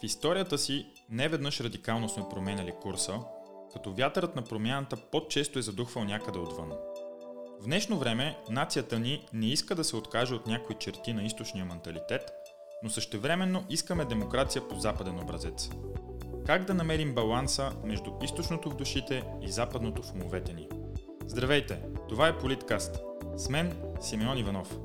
В 0.00 0.04
историята 0.04 0.58
си 0.58 0.86
неведнъж 1.10 1.60
радикално 1.60 2.08
сме 2.08 2.22
променяли 2.30 2.72
курса, 2.82 3.20
като 3.72 3.94
вятърът 3.94 4.36
на 4.36 4.42
промяната 4.42 4.96
по-често 4.96 5.58
е 5.58 5.62
задухвал 5.62 6.04
някъде 6.04 6.38
отвън. 6.38 6.72
В 7.60 7.64
днешно 7.64 7.98
време 7.98 8.38
нацията 8.50 8.98
ни 8.98 9.26
не 9.32 9.46
иска 9.46 9.74
да 9.74 9.84
се 9.84 9.96
откаже 9.96 10.34
от 10.34 10.46
някои 10.46 10.76
черти 10.78 11.12
на 11.12 11.22
източния 11.22 11.64
менталитет, 11.64 12.30
но 12.82 12.90
същевременно 12.90 13.64
искаме 13.70 14.04
демокрация 14.04 14.68
по 14.68 14.74
западен 14.74 15.20
образец. 15.20 15.70
Как 16.46 16.64
да 16.64 16.74
намерим 16.74 17.14
баланса 17.14 17.72
между 17.84 18.10
източното 18.22 18.70
в 18.70 18.76
душите 18.76 19.24
и 19.42 19.50
западното 19.50 20.02
в 20.02 20.12
умовете 20.12 20.52
ни? 20.52 20.68
Здравейте! 21.26 21.82
Това 22.08 22.28
е 22.28 22.38
Политкаст. 22.38 23.00
С 23.36 23.48
мен 23.48 23.82
Симеон 24.00 24.38
Иванов. 24.38 24.78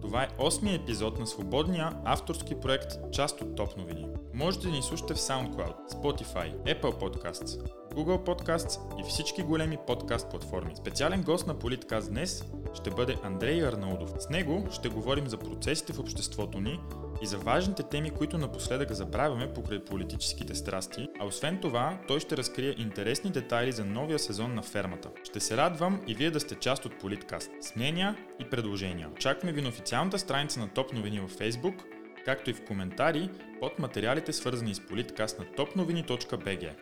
Това 0.00 0.22
е 0.22 0.28
осмия 0.38 0.74
епизод 0.74 1.18
на 1.18 1.26
свободния 1.26 1.92
авторски 2.04 2.60
проект 2.60 3.12
Част 3.12 3.40
от 3.40 3.56
топ 3.56 3.76
новини. 3.76 4.06
Можете 4.36 4.66
да 4.66 4.72
ни 4.72 4.82
слушате 4.82 5.14
в 5.14 5.18
SoundCloud, 5.18 5.74
Spotify, 5.92 6.54
Apple 6.64 7.00
Podcasts, 7.00 7.70
Google 7.94 8.24
Podcasts 8.24 9.00
и 9.00 9.08
всички 9.08 9.42
големи 9.42 9.78
подкаст 9.86 10.30
платформи. 10.30 10.76
Специален 10.76 11.22
гост 11.22 11.46
на 11.46 11.58
Политкаст 11.58 12.10
днес 12.10 12.44
ще 12.74 12.90
бъде 12.90 13.16
Андрей 13.22 13.66
Арнаудов. 13.66 14.10
С 14.18 14.28
него 14.28 14.68
ще 14.72 14.88
говорим 14.88 15.28
за 15.28 15.36
процесите 15.36 15.92
в 15.92 15.98
обществото 15.98 16.60
ни 16.60 16.80
и 17.22 17.26
за 17.26 17.38
важните 17.38 17.82
теми, 17.82 18.10
които 18.10 18.38
напоследък 18.38 18.92
забравяме 18.92 19.52
покрай 19.52 19.84
политическите 19.84 20.54
страсти, 20.54 21.08
а 21.20 21.26
освен 21.26 21.58
това 21.60 21.98
той 22.08 22.20
ще 22.20 22.36
разкрие 22.36 22.74
интересни 22.78 23.30
детайли 23.30 23.72
за 23.72 23.84
новия 23.84 24.18
сезон 24.18 24.54
на 24.54 24.62
фермата. 24.62 25.10
Ще 25.24 25.40
се 25.40 25.56
радвам 25.56 26.00
и 26.06 26.14
вие 26.14 26.30
да 26.30 26.40
сте 26.40 26.54
част 26.54 26.84
от 26.84 26.98
Политкаст. 26.98 27.50
С 27.60 27.76
мнения 27.76 28.16
и 28.40 28.50
предложения. 28.50 29.08
Очакваме 29.16 29.52
ви 29.52 29.62
на 29.62 29.68
официалната 29.68 30.18
страница 30.18 30.60
на 30.60 30.68
Топ 30.68 30.92
новини 30.92 31.20
във 31.20 31.36
Facebook, 31.36 31.95
както 32.26 32.50
и 32.50 32.54
в 32.54 32.64
коментари 32.64 33.30
под 33.60 33.78
материалите 33.78 34.32
свързани 34.32 34.74
с 34.74 34.86
Политкаст 34.86 35.38
на 35.38 35.44
topnovini.bg. 35.44 36.74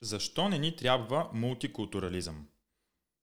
Защо 0.00 0.48
не 0.48 0.58
ни 0.58 0.76
трябва 0.76 1.30
мултикултурализъм? 1.32 2.46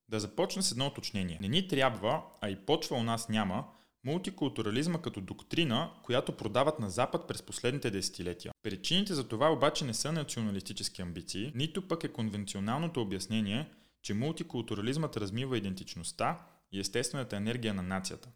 Да 0.10 0.20
започна 0.20 0.64
с 0.64 0.72
едно 0.72 0.88
уточнение. 0.88 1.38
Не 1.42 1.48
ни 1.48 1.68
трябва, 1.68 2.22
а 2.42 2.50
и 2.50 2.56
почва 2.56 2.98
у 2.98 3.04
нас 3.04 3.30
няма, 3.30 3.66
мултикултурализма 4.06 5.02
като 5.02 5.22
доктрина, 5.22 5.92
която 6.04 6.38
продават 6.38 6.80
на 6.80 6.90
Запад 6.90 7.28
през 7.28 7.42
последните 7.42 7.92
десетилетия. 7.92 8.52
Причините 8.64 9.14
за 9.14 9.28
това 9.28 9.52
обаче 9.52 9.86
не 9.86 9.94
са 9.94 10.12
националистически 10.12 11.02
амбиции, 11.02 11.52
нито 11.56 11.88
пък 11.88 12.04
е 12.04 12.14
конвенционалното 12.14 13.02
обяснение, 13.02 13.70
че 14.02 14.14
мултикултурализмът 14.14 15.18
размива 15.18 15.58
идентичността 15.58 16.40
и 16.72 16.80
естествената 16.80 17.36
енергия 17.36 17.74
на 17.74 17.84
нацията. 17.84 18.30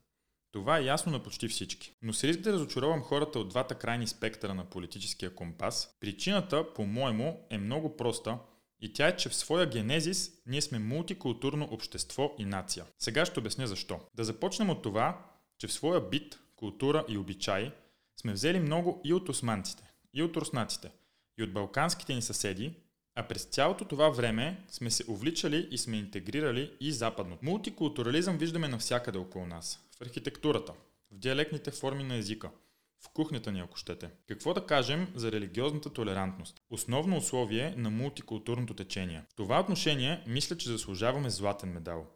Това 0.52 0.78
е 0.78 0.84
ясно 0.84 1.12
на 1.12 1.24
почти 1.24 1.48
всички. 1.48 1.94
Но 2.02 2.14
с 2.14 2.24
риск 2.24 2.40
да 2.40 2.54
разочаровам 2.54 3.02
хората 3.02 3.40
от 3.40 3.50
двата 3.50 3.76
крайни 3.76 4.08
спектъра 4.08 4.54
на 4.54 4.66
политическия 4.66 5.36
компас, 5.36 5.98
причината, 6.00 6.74
по-моему, 6.74 7.40
е 7.50 7.58
много 7.58 7.98
проста 7.98 8.40
и 8.82 8.94
тя 8.94 9.08
е, 9.08 9.16
че 9.16 9.30
в 9.30 9.36
своя 9.36 9.70
генезис 9.70 10.32
ние 10.46 10.62
сме 10.62 10.80
мултикултурно 10.80 11.68
общество 11.72 12.36
и 12.38 12.46
нация. 12.46 12.86
Сега 13.00 13.26
ще 13.26 13.40
обясня 13.40 13.68
защо. 13.68 14.00
Да 14.16 14.24
започнем 14.24 14.70
от 14.70 14.82
това, 14.82 15.26
че 15.58 15.68
в 15.68 15.74
своя 15.74 16.02
бит, 16.10 16.40
култура 16.56 17.06
и 17.08 17.18
обичай 17.18 17.72
сме 18.22 18.34
взели 18.34 18.60
много 18.60 19.02
и 19.04 19.14
от 19.14 19.30
османците, 19.30 19.84
и 20.14 20.24
от 20.24 20.38
руснаците, 20.38 20.92
и 21.38 21.44
от 21.44 21.54
балканските 21.54 22.14
ни 22.14 22.22
съседи, 22.22 22.74
а 23.16 23.24
през 23.24 23.44
цялото 23.44 23.86
това 23.86 24.10
време 24.10 24.64
сме 24.70 24.92
се 24.92 25.04
увличали 25.12 25.68
и 25.72 25.78
сме 25.78 25.98
интегрирали 25.98 26.72
и 26.80 26.92
западното. 26.92 27.46
Мултикултурализъм 27.46 28.38
виждаме 28.38 28.68
навсякъде 28.68 29.18
около 29.18 29.46
нас. 29.46 29.89
В 30.00 30.02
архитектурата, 30.02 30.74
в 31.12 31.18
диалектните 31.18 31.72
форми 31.72 32.04
на 32.04 32.16
езика, 32.16 32.50
в 33.06 33.10
кухнята 33.10 33.52
ни, 33.52 33.60
ако 33.60 33.78
щете. 33.78 34.10
Какво 34.28 34.54
да 34.54 34.66
кажем 34.66 35.08
за 35.16 35.32
религиозната 35.32 35.94
толерантност? 35.94 36.62
Основно 36.70 37.18
условие 37.18 37.74
на 37.78 37.90
мултикултурното 37.90 38.74
течение. 38.74 39.26
В 39.30 39.36
това 39.36 39.60
отношение 39.60 40.24
мисля, 40.28 40.58
че 40.58 40.70
заслужаваме 40.70 41.30
златен 41.30 41.70
медал. 41.70 42.08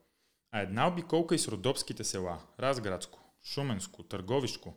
А 0.52 0.60
една 0.60 0.88
обиколка 0.88 1.36
из 1.36 1.48
родопските 1.48 2.04
села, 2.04 2.40
Разградско, 2.60 3.20
Шуменско, 3.44 4.04
Търговишко 4.04 4.74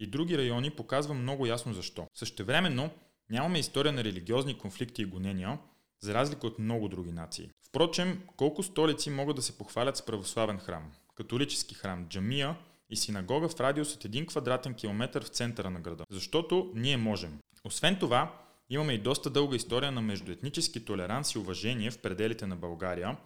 и 0.00 0.06
други 0.06 0.38
райони 0.38 0.70
показва 0.70 1.14
много 1.14 1.46
ясно 1.46 1.74
защо. 1.74 2.06
Същевременно 2.14 2.90
нямаме 3.30 3.58
история 3.58 3.92
на 3.92 4.04
религиозни 4.04 4.58
конфликти 4.58 5.02
и 5.02 5.06
гонения, 5.06 5.58
за 6.00 6.14
разлика 6.14 6.46
от 6.46 6.58
много 6.58 6.88
други 6.88 7.12
нации. 7.12 7.50
Впрочем, 7.68 8.22
колко 8.36 8.62
столици 8.62 9.10
могат 9.10 9.36
да 9.36 9.42
се 9.42 9.58
похвалят 9.58 9.96
с 9.96 10.04
православен 10.04 10.58
храм, 10.58 10.92
католически 11.18 11.74
храм, 11.74 12.06
джамия 12.08 12.56
и 12.90 12.96
синагога 12.96 13.48
в 13.48 13.60
радиус 13.60 13.94
от 13.94 14.04
1 14.04 14.26
квадратен 14.26 14.74
километр 14.74 15.20
в 15.20 15.28
центъра 15.28 15.70
на 15.70 15.80
града. 15.80 16.04
Защото 16.10 16.72
ние 16.74 16.96
можем. 16.96 17.38
Освен 17.64 17.98
това, 17.98 18.34
имаме 18.70 18.92
и 18.92 18.98
доста 18.98 19.30
дълга 19.30 19.56
история 19.56 19.92
на 19.92 20.00
междуетнически 20.00 20.84
толеранс 20.84 21.34
и 21.34 21.38
уважение 21.38 21.90
в 21.90 21.98
пределите 21.98 22.46
на 22.46 22.56
България, 22.56 23.16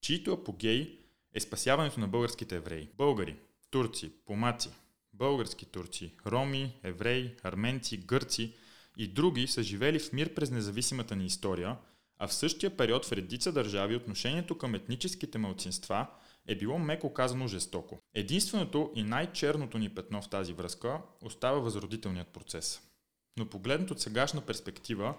чието 0.00 0.32
апогей 0.32 0.98
е 1.34 1.40
спасяването 1.40 2.00
на 2.00 2.08
българските 2.08 2.56
евреи. 2.56 2.88
Българи, 2.96 3.36
турци, 3.70 4.10
помаци, 4.26 4.68
български 5.12 5.66
турци, 5.66 6.12
роми, 6.26 6.74
евреи, 6.82 7.34
арменци, 7.42 7.96
гърци 7.96 8.54
и 8.96 9.08
други 9.08 9.46
са 9.46 9.62
живели 9.62 9.98
в 9.98 10.12
мир 10.12 10.34
през 10.34 10.50
независимата 10.50 11.16
ни 11.16 11.26
история, 11.26 11.76
а 12.18 12.26
в 12.28 12.34
същия 12.34 12.76
период 12.76 13.06
в 13.06 13.12
редица 13.12 13.52
държави 13.52 13.96
отношението 13.96 14.58
към 14.58 14.74
етническите 14.74 15.38
малцинства 15.38 16.06
е 16.48 16.54
било 16.54 16.78
меко 16.78 17.14
казано 17.14 17.46
жестоко. 17.46 17.98
Единственото 18.14 18.92
и 18.94 19.02
най-черното 19.02 19.78
ни 19.78 19.88
петно 19.88 20.22
в 20.22 20.28
тази 20.28 20.52
връзка 20.52 21.00
остава 21.22 21.58
възродителният 21.58 22.28
процес. 22.28 22.82
Но 23.38 23.46
погледнат 23.46 23.90
от 23.90 24.00
сегашна 24.00 24.40
перспектива, 24.40 25.14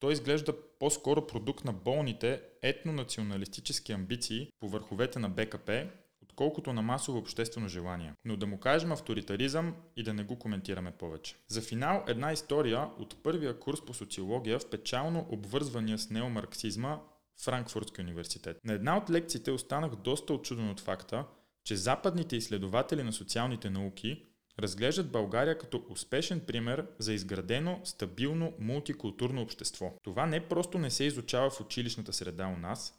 той 0.00 0.12
изглежда 0.12 0.54
по-скоро 0.78 1.26
продукт 1.26 1.64
на 1.64 1.72
болните 1.72 2.42
етнонационалистически 2.62 3.92
амбиции 3.92 4.48
по 4.60 4.68
върховете 4.68 5.18
на 5.18 5.28
БКП 5.28 5.86
отколкото 6.22 6.72
на 6.72 6.82
масово 6.82 7.18
обществено 7.18 7.68
желание. 7.68 8.12
Но 8.24 8.36
да 8.36 8.46
му 8.46 8.60
кажем 8.60 8.92
авторитаризъм 8.92 9.74
и 9.96 10.02
да 10.02 10.14
не 10.14 10.24
го 10.24 10.38
коментираме 10.38 10.90
повече. 10.90 11.36
За 11.48 11.62
финал 11.62 12.04
една 12.08 12.32
история 12.32 12.88
от 12.98 13.22
първия 13.22 13.58
курс 13.58 13.80
по 13.86 13.94
социология 13.94 14.58
в 14.58 14.70
печално 14.70 15.26
обвързвания 15.30 15.98
с 15.98 16.10
неомарксизма 16.10 16.98
Франкфуртски 17.44 18.00
университет. 18.00 18.58
На 18.64 18.72
една 18.72 18.96
от 18.96 19.10
лекциите 19.10 19.50
останах 19.50 19.96
доста 19.96 20.32
очуден 20.34 20.70
от 20.70 20.80
факта, 20.80 21.24
че 21.64 21.76
западните 21.76 22.36
изследователи 22.36 23.02
на 23.02 23.12
социалните 23.12 23.70
науки 23.70 24.26
разглеждат 24.58 25.12
България 25.12 25.58
като 25.58 25.84
успешен 25.88 26.40
пример 26.40 26.86
за 26.98 27.12
изградено, 27.12 27.80
стабилно, 27.84 28.52
мултикултурно 28.58 29.42
общество. 29.42 29.92
Това 30.02 30.26
не 30.26 30.48
просто 30.48 30.78
не 30.78 30.90
се 30.90 31.04
изучава 31.04 31.50
в 31.50 31.60
училищната 31.60 32.12
среда 32.12 32.46
у 32.46 32.56
нас, 32.56 32.94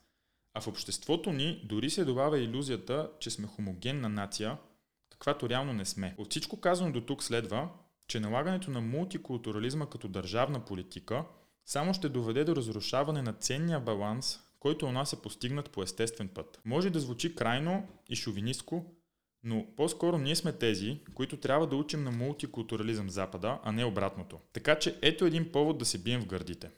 а 0.53 0.61
в 0.61 0.67
обществото 0.67 1.33
ни 1.33 1.61
дори 1.65 1.89
се 1.89 2.05
добавя 2.05 2.39
иллюзията, 2.39 3.11
че 3.19 3.29
сме 3.29 3.47
хомогенна 3.47 4.09
нация, 4.09 4.57
каквато 5.09 5.49
реално 5.49 5.73
не 5.73 5.85
сме. 5.85 6.15
От 6.17 6.31
всичко 6.31 6.59
казано 6.59 6.91
до 6.91 7.01
тук 7.01 7.23
следва, 7.23 7.69
че 8.07 8.19
налагането 8.19 8.71
на 8.71 8.81
мултикултурализма 8.81 9.89
като 9.89 10.07
държавна 10.07 10.65
политика 10.65 11.25
само 11.65 11.93
ще 11.93 12.09
доведе 12.09 12.43
до 12.43 12.55
разрушаване 12.55 13.21
на 13.21 13.33
ценния 13.33 13.79
баланс, 13.79 14.39
който 14.59 14.85
у 14.85 14.91
нас 14.91 15.13
е 15.13 15.21
постигнат 15.21 15.69
по 15.69 15.83
естествен 15.83 16.27
път. 16.27 16.59
Може 16.65 16.89
да 16.89 16.99
звучи 16.99 17.35
крайно 17.35 17.87
и 18.09 18.15
шовинистко, 18.15 18.85
но 19.43 19.65
по-скоро 19.77 20.17
ние 20.17 20.35
сме 20.35 20.53
тези, 20.53 20.99
които 21.13 21.37
трябва 21.37 21.67
да 21.67 21.75
учим 21.75 22.03
на 22.03 22.11
мултикултурализъм 22.11 23.09
Запада, 23.09 23.59
а 23.63 23.71
не 23.71 23.85
обратното. 23.85 24.39
Така 24.53 24.79
че 24.79 24.99
ето 25.01 25.25
един 25.25 25.51
повод 25.51 25.77
да 25.77 25.85
се 25.85 25.97
бием 25.97 26.21
в 26.21 26.27
гърдите. 26.27 26.71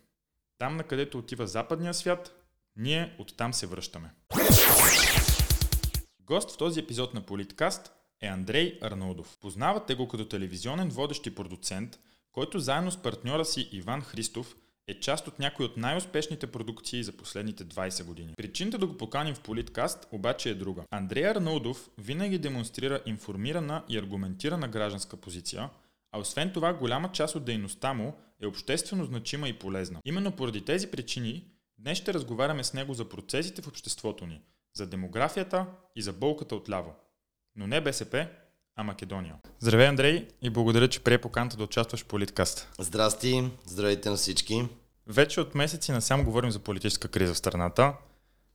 Там, 0.57 0.75
на 0.77 0.83
където 0.83 1.17
отива 1.17 1.47
западния 1.47 1.93
свят, 1.93 2.35
ние 2.75 3.15
оттам 3.19 3.53
се 3.53 3.67
връщаме. 3.67 4.13
Гост 6.19 6.51
в 6.51 6.57
този 6.57 6.79
епизод 6.79 7.13
на 7.13 7.21
Политкаст 7.21 7.91
е 8.21 8.27
Андрей 8.27 8.79
Арнаудов. 8.81 9.37
Познавате 9.41 9.95
го 9.95 10.07
като 10.07 10.25
телевизионен 10.25 10.89
водещ 10.89 11.27
и 11.27 11.35
продуцент, 11.35 11.99
който 12.31 12.59
заедно 12.59 12.91
с 12.91 13.01
партньора 13.01 13.45
си 13.45 13.69
Иван 13.71 14.01
Христов 14.01 14.55
е 14.87 14.99
част 14.99 15.27
от 15.27 15.39
някои 15.39 15.65
от 15.65 15.77
най-успешните 15.77 16.47
продукции 16.47 17.03
за 17.03 17.11
последните 17.11 17.65
20 17.65 18.03
години. 18.03 18.33
Причината 18.37 18.77
да 18.77 18.87
го 18.87 18.97
поканим 18.97 19.35
в 19.35 19.41
Политкаст 19.41 20.07
обаче 20.11 20.49
е 20.49 20.53
друга. 20.53 20.83
Андрей 20.91 21.27
Арнаудов 21.27 21.89
винаги 21.97 22.37
демонстрира 22.37 23.01
информирана 23.05 23.83
и 23.89 23.97
аргументирана 23.97 24.67
гражданска 24.67 25.17
позиция, 25.17 25.69
а 26.11 26.19
освен 26.19 26.53
това 26.53 26.73
голяма 26.73 27.11
част 27.11 27.35
от 27.35 27.45
дейността 27.45 27.93
му 27.93 28.13
е 28.41 28.45
обществено 28.45 29.05
значима 29.05 29.49
и 29.49 29.53
полезна. 29.53 29.99
Именно 30.05 30.31
поради 30.31 30.65
тези 30.65 30.91
причини 30.91 31.53
Днес 31.83 31.97
ще 31.97 32.13
разговаряме 32.13 32.63
с 32.63 32.73
него 32.73 32.93
за 32.93 33.09
процесите 33.09 33.61
в 33.61 33.67
обществото 33.67 34.25
ни, 34.27 34.41
за 34.75 34.87
демографията 34.87 35.65
и 35.95 36.01
за 36.01 36.13
болката 36.13 36.55
отляво. 36.55 36.93
Но 37.55 37.67
не 37.67 37.81
БСП, 37.81 38.27
а 38.75 38.83
Македония. 38.83 39.35
Здравей, 39.59 39.87
Андрей, 39.87 40.27
и 40.41 40.49
благодаря, 40.49 40.87
че 40.87 40.99
прие 40.99 41.17
поканта 41.17 41.57
да 41.57 41.63
участваш 41.63 42.03
в 42.03 42.05
Политкаст. 42.05 42.67
Здрасти, 42.79 43.49
здравейте 43.65 44.09
на 44.09 44.15
всички. 44.15 44.67
Вече 45.07 45.41
от 45.41 45.55
месеци 45.55 45.91
насам 45.91 46.23
говорим 46.23 46.51
за 46.51 46.59
политическа 46.59 47.07
криза 47.07 47.33
в 47.33 47.37
страната. 47.37 47.93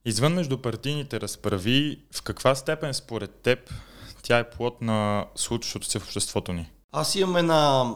Извън 0.05 0.35
между 0.35 0.59
партийните 0.59 1.21
разправи, 1.21 2.01
в 2.15 2.23
каква 2.23 2.55
степен 2.55 2.95
според 2.95 3.31
теб 3.31 3.75
тя 4.23 4.39
е 4.39 4.51
плод 4.51 4.83
на 4.83 5.27
случващото 5.35 5.87
се 5.87 5.99
в 5.99 6.03
обществото 6.05 6.53
ни? 6.53 6.71
Аз 6.93 7.15
имам 7.15 7.37
една 7.37 7.95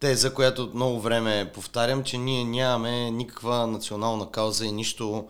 теза, 0.00 0.34
която 0.34 0.70
много 0.74 1.00
време 1.00 1.50
повтарям, 1.54 2.04
че 2.04 2.18
ние 2.18 2.44
нямаме 2.44 3.10
никаква 3.10 3.66
национална 3.66 4.30
кауза 4.30 4.66
и 4.66 4.72
нищо 4.72 5.28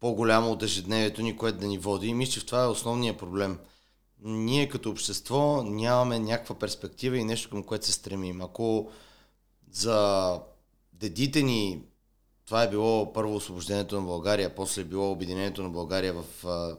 по-голямо 0.00 0.50
от 0.50 0.62
ежедневието 0.62 1.22
ни, 1.22 1.36
което 1.36 1.58
да 1.58 1.66
ни 1.66 1.78
води. 1.78 2.06
И 2.06 2.14
мисля, 2.14 2.32
че 2.32 2.46
това 2.46 2.62
е 2.62 2.66
основният 2.66 3.18
проблем. 3.18 3.58
Ние 4.22 4.68
като 4.68 4.90
общество 4.90 5.62
нямаме 5.62 6.18
някаква 6.18 6.58
перспектива 6.58 7.18
и 7.18 7.24
нещо 7.24 7.50
към 7.50 7.62
което 7.62 7.86
се 7.86 7.92
стремим. 7.92 8.40
Ако 8.40 8.90
за 9.70 10.40
дедите 10.92 11.42
ни 11.42 11.82
това 12.46 12.62
е 12.62 12.70
било 12.70 13.12
първо 13.12 13.34
освобождението 13.34 14.00
на 14.00 14.06
България, 14.06 14.54
после 14.54 14.82
е 14.82 14.84
било 14.84 15.10
обединението 15.10 15.62
на 15.62 15.70
България 15.70 16.14
в 16.14 16.46
а, 16.46 16.76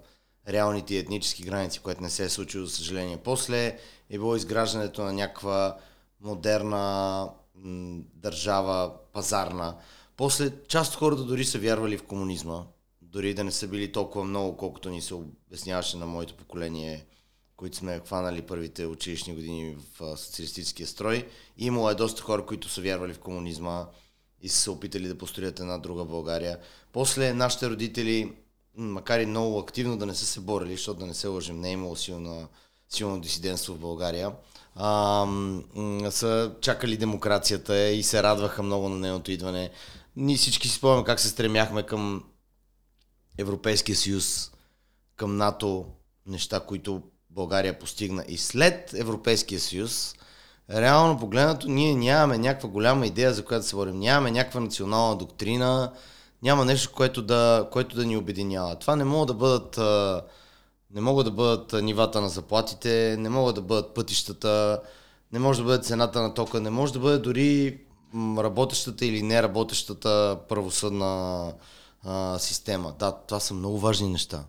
реалните 0.47 0.97
етнически 0.97 1.43
граници, 1.43 1.79
което 1.79 2.01
не 2.01 2.09
се 2.09 2.23
е 2.23 2.29
случило, 2.29 2.65
за 2.65 2.75
съжаление. 2.75 3.17
После 3.17 3.79
е 4.09 4.17
било 4.17 4.35
изграждането 4.35 5.03
на 5.03 5.13
някаква 5.13 5.77
модерна 6.21 7.29
м, 7.55 8.01
държава, 8.13 8.91
пазарна. 9.13 9.77
После 10.17 10.53
част 10.67 10.93
от 10.93 10.99
хората 10.99 11.23
дори 11.23 11.45
са 11.45 11.59
вярвали 11.59 11.97
в 11.97 12.05
комунизма, 12.05 12.63
дори 13.01 13.33
да 13.33 13.43
не 13.43 13.51
са 13.51 13.67
били 13.67 13.91
толкова 13.91 14.25
много, 14.25 14.57
колкото 14.57 14.89
ни 14.89 15.01
се 15.01 15.13
обясняваше 15.13 15.97
на 15.97 16.05
моето 16.05 16.35
поколение, 16.37 17.05
които 17.57 17.77
сме 17.77 18.01
хванали 18.05 18.41
първите 18.41 18.85
училищни 18.85 19.35
години 19.35 19.77
в 19.99 20.17
социалистическия 20.17 20.87
строй. 20.87 21.27
Имало 21.57 21.89
е 21.89 21.95
доста 21.95 22.21
хора, 22.21 22.45
които 22.45 22.69
са 22.69 22.81
вярвали 22.81 23.13
в 23.13 23.19
комунизма 23.19 23.85
и 24.41 24.49
са 24.49 24.71
опитали 24.71 25.07
да 25.07 25.17
построят 25.17 25.59
една 25.59 25.77
друга 25.77 26.05
България. 26.05 26.59
После 26.93 27.33
нашите 27.33 27.69
родители, 27.69 28.33
макар 28.75 29.19
и 29.19 29.25
много 29.25 29.59
активно 29.59 29.97
да 29.97 30.05
не 30.05 30.15
са 30.15 30.25
се 30.25 30.39
борили, 30.39 30.71
защото 30.71 30.99
да 30.99 31.05
не 31.05 31.13
се 31.13 31.27
лъжим, 31.27 31.59
не 31.59 31.69
е 31.69 31.73
имало 31.73 31.95
силно, 31.95 32.47
силно 32.89 33.21
дисидентство 33.21 33.73
в 33.73 33.79
България, 33.79 34.31
а, 34.75 35.27
са 36.09 36.55
чакали 36.61 36.97
демокрацията 36.97 37.89
и 37.89 38.03
се 38.03 38.23
радваха 38.23 38.63
много 38.63 38.89
на 38.89 38.97
нейното 38.97 39.31
идване. 39.31 39.71
Ние 40.15 40.37
всички 40.37 40.67
си 40.67 40.75
спомняме 40.75 41.03
как 41.03 41.19
се 41.19 41.29
стремяхме 41.29 41.83
към 41.83 42.23
Европейския 43.37 43.95
съюз, 43.95 44.51
към 45.15 45.37
НАТО, 45.37 45.85
неща, 46.25 46.59
които 46.59 47.01
България 47.29 47.79
постигна. 47.79 48.23
И 48.27 48.37
след 48.37 48.93
Европейския 48.93 49.59
съюз, 49.59 50.15
реално 50.71 51.19
погледнато, 51.19 51.69
ние 51.69 51.95
нямаме 51.95 52.37
някаква 52.37 52.69
голяма 52.69 53.07
идея, 53.07 53.33
за 53.33 53.45
която 53.45 53.65
се 53.65 53.75
борим. 53.75 53.99
Нямаме 53.99 54.31
някаква 54.31 54.59
национална 54.59 55.15
доктрина, 55.15 55.91
няма 56.43 56.65
нещо, 56.65 56.91
което 56.95 57.21
да, 57.21 57.67
което 57.71 57.95
да 57.95 58.05
ни 58.05 58.17
обединява. 58.17 58.75
Това 58.75 58.95
не 58.95 59.03
могат 59.03 59.27
да 59.27 59.33
бъдат 59.33 59.77
не 60.91 61.01
могат 61.01 61.25
да 61.25 61.31
бъдат 61.31 61.83
нивата 61.83 62.21
на 62.21 62.29
заплатите, 62.29 63.15
не 63.19 63.29
могат 63.29 63.55
да 63.55 63.61
бъдат 63.61 63.93
пътищата, 63.93 64.81
не 65.31 65.39
може 65.39 65.59
да 65.59 65.65
бъде 65.65 65.83
цената 65.83 66.21
на 66.21 66.33
тока, 66.33 66.61
не 66.61 66.69
може 66.69 66.93
да 66.93 66.99
бъде 66.99 67.17
дори 67.17 67.79
работещата 68.37 69.05
или 69.05 69.23
неработещата 69.23 70.39
правосъдна 70.49 71.53
а, 72.03 72.39
система. 72.39 72.93
Да, 72.99 73.11
това 73.11 73.39
са 73.39 73.53
много 73.53 73.79
важни 73.79 74.09
неща. 74.09 74.43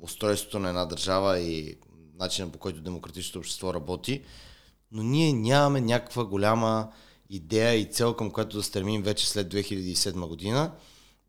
Устройството 0.00 0.58
на 0.58 0.68
една 0.68 0.84
държава 0.84 1.38
и 1.38 1.76
начинът 2.18 2.52
по 2.52 2.58
който 2.58 2.80
демократичното 2.80 3.38
общество 3.38 3.74
работи, 3.74 4.24
но 4.92 5.02
ние 5.02 5.32
нямаме 5.32 5.80
някаква 5.80 6.24
голяма 6.24 6.92
идея 7.30 7.74
и 7.74 7.84
цел, 7.84 8.14
към 8.14 8.30
която 8.30 8.56
да 8.56 8.62
стремим 8.62 9.02
вече 9.02 9.28
след 9.28 9.54
2007 9.54 10.26
година. 10.26 10.72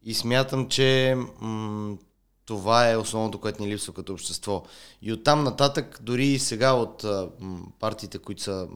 И 0.03 0.13
смятам, 0.13 0.69
че 0.69 1.17
м- 1.41 1.97
това 2.45 2.91
е 2.91 2.97
основното, 2.97 3.39
което 3.39 3.63
ни 3.63 3.69
липсва 3.69 3.93
като 3.93 4.13
общество. 4.13 4.63
И 5.01 5.13
оттам 5.13 5.43
нататък, 5.43 5.99
дори 6.01 6.27
и 6.27 6.39
сега 6.39 6.73
от 6.73 7.03
м- 7.39 7.61
партиите, 7.79 8.17
които 8.19 8.41
са 8.41 8.67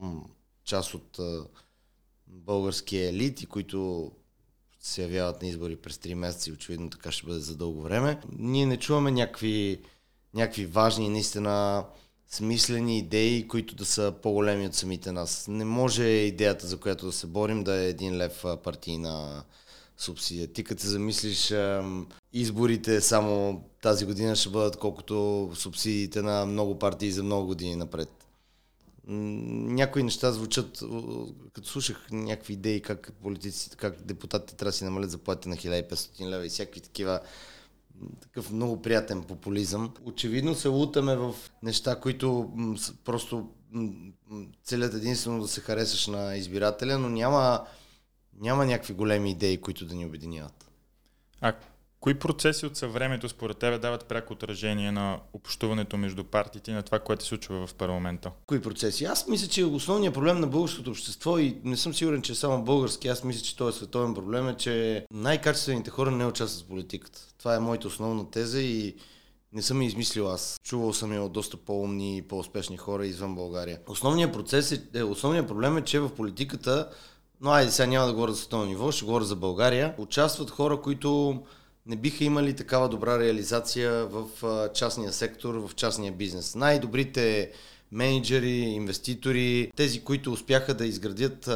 м- 0.00 0.22
част 0.64 0.94
от 0.94 1.18
а, 1.18 1.44
българския 2.26 3.08
елит 3.08 3.42
и 3.42 3.46
които 3.46 4.10
се 4.82 5.02
явяват 5.02 5.42
на 5.42 5.48
избори 5.48 5.76
през 5.76 5.96
3 5.96 6.14
месеца 6.14 6.50
и 6.50 6.52
очевидно 6.52 6.90
така 6.90 7.10
ще 7.10 7.26
бъде 7.26 7.40
за 7.40 7.56
дълго 7.56 7.82
време, 7.82 8.20
ние 8.38 8.66
не 8.66 8.76
чуваме 8.76 9.10
някакви, 9.10 9.80
някакви 10.34 10.66
важни, 10.66 11.08
наистина 11.08 11.84
смислени 12.28 12.98
идеи, 12.98 13.48
които 13.48 13.74
да 13.74 13.84
са 13.84 14.14
по-големи 14.22 14.66
от 14.66 14.74
самите 14.74 15.12
нас. 15.12 15.48
Не 15.48 15.64
може 15.64 16.04
идеята, 16.04 16.66
за 16.66 16.76
която 16.76 17.06
да 17.06 17.12
се 17.12 17.26
борим, 17.26 17.64
да 17.64 17.74
е 17.74 17.88
един 17.88 18.16
лев 18.16 18.44
партийна 18.64 19.44
субсидия. 19.96 20.52
Ти 20.52 20.64
като 20.64 20.82
се 20.82 20.88
замислиш, 20.88 21.54
изборите 22.32 23.00
само 23.00 23.64
тази 23.82 24.06
година 24.06 24.36
ще 24.36 24.48
бъдат 24.48 24.76
колкото 24.76 25.50
субсидиите 25.54 26.22
на 26.22 26.46
много 26.46 26.78
партии 26.78 27.12
за 27.12 27.22
много 27.22 27.46
години 27.46 27.76
напред. 27.76 28.21
Някои 29.06 30.02
неща 30.02 30.32
звучат, 30.32 30.82
като 31.52 31.68
слушах 31.68 32.06
някакви 32.10 32.52
идеи 32.52 32.82
как 32.82 33.12
политиците, 33.22 33.76
как 33.76 34.02
депутатите 34.02 34.54
трябва 34.56 34.68
да 34.68 34.76
си 34.76 34.84
намалят 34.84 35.10
заплати 35.10 35.48
на 35.48 35.56
1500 35.56 36.28
лева 36.28 36.46
и 36.46 36.48
всякакви 36.48 36.80
такива 36.80 37.20
такъв 38.20 38.50
много 38.50 38.82
приятен 38.82 39.22
популизъм. 39.22 39.94
Очевидно 40.04 40.54
се 40.54 40.68
лутаме 40.68 41.16
в 41.16 41.34
неща, 41.62 42.00
които 42.00 42.52
просто 43.04 43.50
целят 44.64 44.94
единствено 44.94 45.40
да 45.40 45.48
се 45.48 45.60
харесаш 45.60 46.06
на 46.06 46.36
избирателя, 46.36 46.98
но 46.98 47.08
няма, 47.08 47.66
няма 48.40 48.66
някакви 48.66 48.94
големи 48.94 49.30
идеи, 49.30 49.60
които 49.60 49.86
да 49.86 49.94
ни 49.94 50.06
обединяват. 50.06 50.70
А 51.40 51.54
Кои 52.02 52.14
процеси 52.14 52.66
от 52.66 52.76
съвремето 52.76 53.28
според 53.28 53.58
тебе 53.58 53.78
дават 53.78 54.04
пряко 54.04 54.32
отражение 54.32 54.92
на 54.92 55.18
общуването 55.32 55.96
между 55.96 56.24
партиите 56.24 56.70
и 56.70 56.74
на 56.74 56.82
това, 56.82 56.98
което 56.98 57.22
се 57.22 57.28
случва 57.28 57.66
в 57.66 57.74
парламента? 57.74 58.30
Кои 58.46 58.62
процеси? 58.62 59.04
Аз 59.04 59.28
мисля, 59.28 59.48
че 59.48 59.64
основният 59.64 60.14
проблем 60.14 60.40
на 60.40 60.46
българското 60.46 60.90
общество 60.90 61.38
и 61.38 61.56
не 61.64 61.76
съм 61.76 61.94
сигурен, 61.94 62.22
че 62.22 62.32
е 62.32 62.34
само 62.34 62.64
български, 62.64 63.08
аз 63.08 63.24
мисля, 63.24 63.42
че 63.42 63.56
този 63.56 63.76
е 63.76 63.78
световен 63.78 64.14
проблем 64.14 64.48
е, 64.48 64.56
че 64.56 65.06
най-качествените 65.10 65.90
хора 65.90 66.10
не 66.10 66.26
участват 66.26 66.64
в 66.64 66.68
политиката. 66.68 67.20
Това 67.38 67.54
е 67.54 67.60
моята 67.60 67.88
основна 67.88 68.30
теза 68.30 68.60
и 68.60 68.94
не 69.52 69.62
съм 69.62 69.82
я 69.82 69.86
измислил 69.86 70.28
аз. 70.28 70.60
Чувал 70.64 70.92
съм 70.92 71.12
я 71.12 71.22
от 71.22 71.32
доста 71.32 71.56
по-умни 71.56 72.16
и 72.16 72.22
по-успешни 72.22 72.76
хора 72.76 73.06
извън 73.06 73.34
България. 73.34 73.78
Основният 73.88 74.32
процес 74.32 74.72
е, 74.72 74.82
е 74.94 75.02
основният 75.02 75.48
проблем 75.48 75.76
е, 75.76 75.84
че 75.84 76.00
в 76.00 76.14
политиката, 76.14 76.90
но 77.40 77.50
айде 77.50 77.70
сега 77.70 77.86
няма 77.86 78.06
да 78.06 78.12
говоря 78.12 78.32
за 78.32 78.38
световно 78.38 78.66
ниво, 78.66 78.92
ще 78.92 79.04
говоря 79.04 79.24
за 79.24 79.36
България, 79.36 79.94
участват 79.98 80.50
хора, 80.50 80.80
които 80.80 81.42
не 81.86 81.96
биха 81.96 82.24
имали 82.24 82.56
такава 82.56 82.88
добра 82.88 83.18
реализация 83.18 84.06
в 84.06 84.28
частния 84.74 85.12
сектор, 85.12 85.54
в 85.54 85.74
частния 85.74 86.12
бизнес. 86.12 86.54
Най-добрите 86.54 87.50
менеджери, 87.92 88.50
инвеститори, 88.50 89.72
тези, 89.76 90.04
които 90.04 90.32
успяха 90.32 90.74
да 90.74 90.86
изградят 90.86 91.50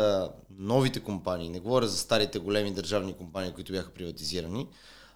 новите 0.59 1.00
компании, 1.00 1.49
не 1.49 1.61
говоря 1.61 1.87
за 1.87 1.99
старите 1.99 2.38
големи 2.38 2.71
държавни 2.75 3.12
компании, 3.12 3.52
които 3.52 3.73
бяха 3.73 3.90
приватизирани, 3.90 4.68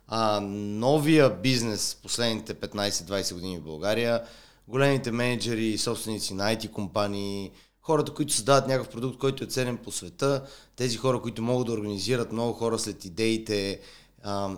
а 0.09 0.40
новия 0.40 1.31
бизнес 1.31 1.99
последните 2.02 2.55
15-20 2.55 3.35
години 3.35 3.59
в 3.59 3.62
България, 3.62 4.23
големите 4.69 5.11
менеджери 5.11 5.79
собственици 5.79 6.35
на 6.35 6.57
IT 6.57 6.71
компании, 6.71 7.50
хората, 7.81 8.14
които 8.14 8.33
създават 8.33 8.69
някакъв 8.69 8.93
продукт, 8.93 9.19
който 9.19 9.45
е 9.45 9.47
ценен 9.47 9.76
по 9.76 9.93
света, 9.93 10.45
тези 10.76 10.97
хора, 10.97 11.23
които 11.23 11.43
могат 11.43 11.67
да 11.67 11.73
организират 11.73 12.33
много 12.33 12.52
хора 12.52 12.79
след 12.79 13.05
идеите, 13.05 13.81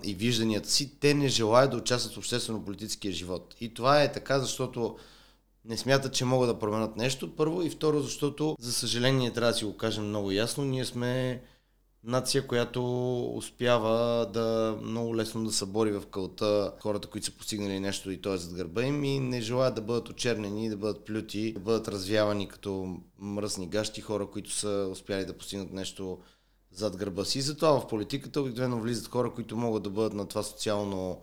и 0.05 0.15
вижданията 0.15 0.71
си, 0.71 0.99
те 1.01 1.15
не 1.15 1.29
желаят 1.29 1.71
да 1.71 1.77
участват 1.77 2.15
в 2.15 2.19
обществено-политическия 2.19 3.13
живот. 3.13 3.55
И 3.61 3.75
това 3.75 4.03
е 4.03 4.13
така, 4.13 4.39
защото 4.39 4.97
не 5.65 5.77
смятат, 5.77 6.15
че 6.15 6.25
могат 6.25 6.49
да 6.49 6.59
променят 6.59 6.97
нещо. 6.97 7.37
Първо 7.37 7.63
и 7.63 7.71
второ, 7.71 8.01
защото, 8.01 8.57
за 8.61 8.73
съжаление, 8.73 9.33
трябва 9.33 9.53
да 9.53 9.59
си 9.59 9.65
го 9.65 9.77
кажем 9.77 10.09
много 10.09 10.31
ясно, 10.31 10.65
ние 10.65 10.85
сме 10.85 11.43
нация, 12.05 12.47
която 12.47 13.21
успява 13.37 14.27
да 14.33 14.79
много 14.83 15.17
лесно 15.17 15.45
да 15.45 15.53
събори 15.53 15.93
в 15.93 16.03
кълта 16.11 16.73
хората, 16.81 17.09
които 17.09 17.27
са 17.27 17.37
постигнали 17.37 17.81
нещо 17.81 18.11
и 18.11 18.21
то 18.21 18.35
е 18.35 18.39
зад 18.39 18.55
гърба 18.55 18.83
им 18.83 19.05
и 19.05 19.21
не 19.21 19.41
желаят 19.41 19.75
да 19.75 19.81
бъдат 19.83 20.09
очернени, 20.09 20.69
да 20.69 20.77
бъдат 20.77 21.05
плюти, 21.05 21.53
да 21.53 21.61
бъдат 21.61 21.89
развявани 21.89 22.49
като 22.49 22.97
мръсни 23.19 23.69
гащи 23.69 24.01
хора, 24.01 24.27
които 24.27 24.51
са 24.51 24.89
успяли 24.93 25.25
да 25.25 25.39
постигнат 25.39 25.73
нещо 25.73 26.19
зад 26.75 26.97
гърба 26.97 27.25
си. 27.25 27.41
Затова 27.41 27.81
в 27.81 27.89
политиката 27.89 28.41
обикновено 28.41 28.81
влизат 28.81 29.09
хора, 29.09 29.33
които 29.35 29.57
могат 29.57 29.83
да 29.83 29.91
бъдат 29.91 30.13
на 30.13 30.29
това 30.29 30.43
социално 30.43 31.21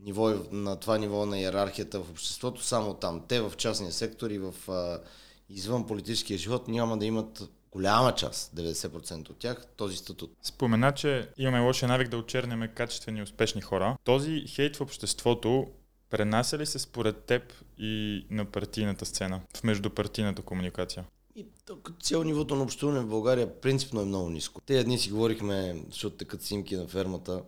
ниво, 0.00 0.34
на 0.52 0.76
това 0.76 0.98
ниво 0.98 1.26
на 1.26 1.38
иерархията 1.38 2.00
в 2.00 2.10
обществото, 2.10 2.62
само 2.62 2.94
там. 2.94 3.24
Те 3.28 3.40
в 3.40 3.52
частния 3.56 3.92
сектор 3.92 4.30
и 4.30 4.38
в 4.38 4.54
а, 4.68 5.00
извън 5.48 5.86
политическия 5.86 6.38
живот 6.38 6.68
няма 6.68 6.98
да 6.98 7.06
имат 7.06 7.50
голяма 7.72 8.14
част, 8.14 8.56
90% 8.56 9.30
от 9.30 9.38
тях, 9.38 9.66
този 9.76 9.96
статут. 9.96 10.32
Спомена, 10.42 10.92
че 10.92 11.28
имаме 11.38 11.60
лошия 11.60 11.88
навик 11.88 12.08
да 12.08 12.16
очерняме 12.16 12.68
качествени 12.68 13.22
успешни 13.22 13.60
хора. 13.60 13.96
Този 14.04 14.44
хейт 14.46 14.76
в 14.76 14.80
обществото 14.80 15.66
пренася 16.10 16.58
ли 16.58 16.66
се 16.66 16.78
според 16.78 17.24
теб 17.24 17.42
и 17.78 18.26
на 18.30 18.44
партийната 18.44 19.06
сцена, 19.06 19.40
в 19.56 19.64
междупартийната 19.64 20.42
комуникация? 20.42 21.04
И 21.34 21.46
като 21.66 21.92
цяло 22.00 22.24
нивото 22.24 22.54
на 22.54 22.62
общуване 22.62 23.00
в 23.00 23.08
България 23.08 23.60
принципно 23.60 24.00
е 24.00 24.04
много 24.04 24.30
ниско. 24.30 24.60
Те 24.60 24.84
дни 24.84 24.98
си 24.98 25.10
говорихме, 25.10 25.84
защото 25.90 26.16
такът 26.16 26.42
снимки 26.42 26.76
на 26.76 26.88
фермата 26.88 27.42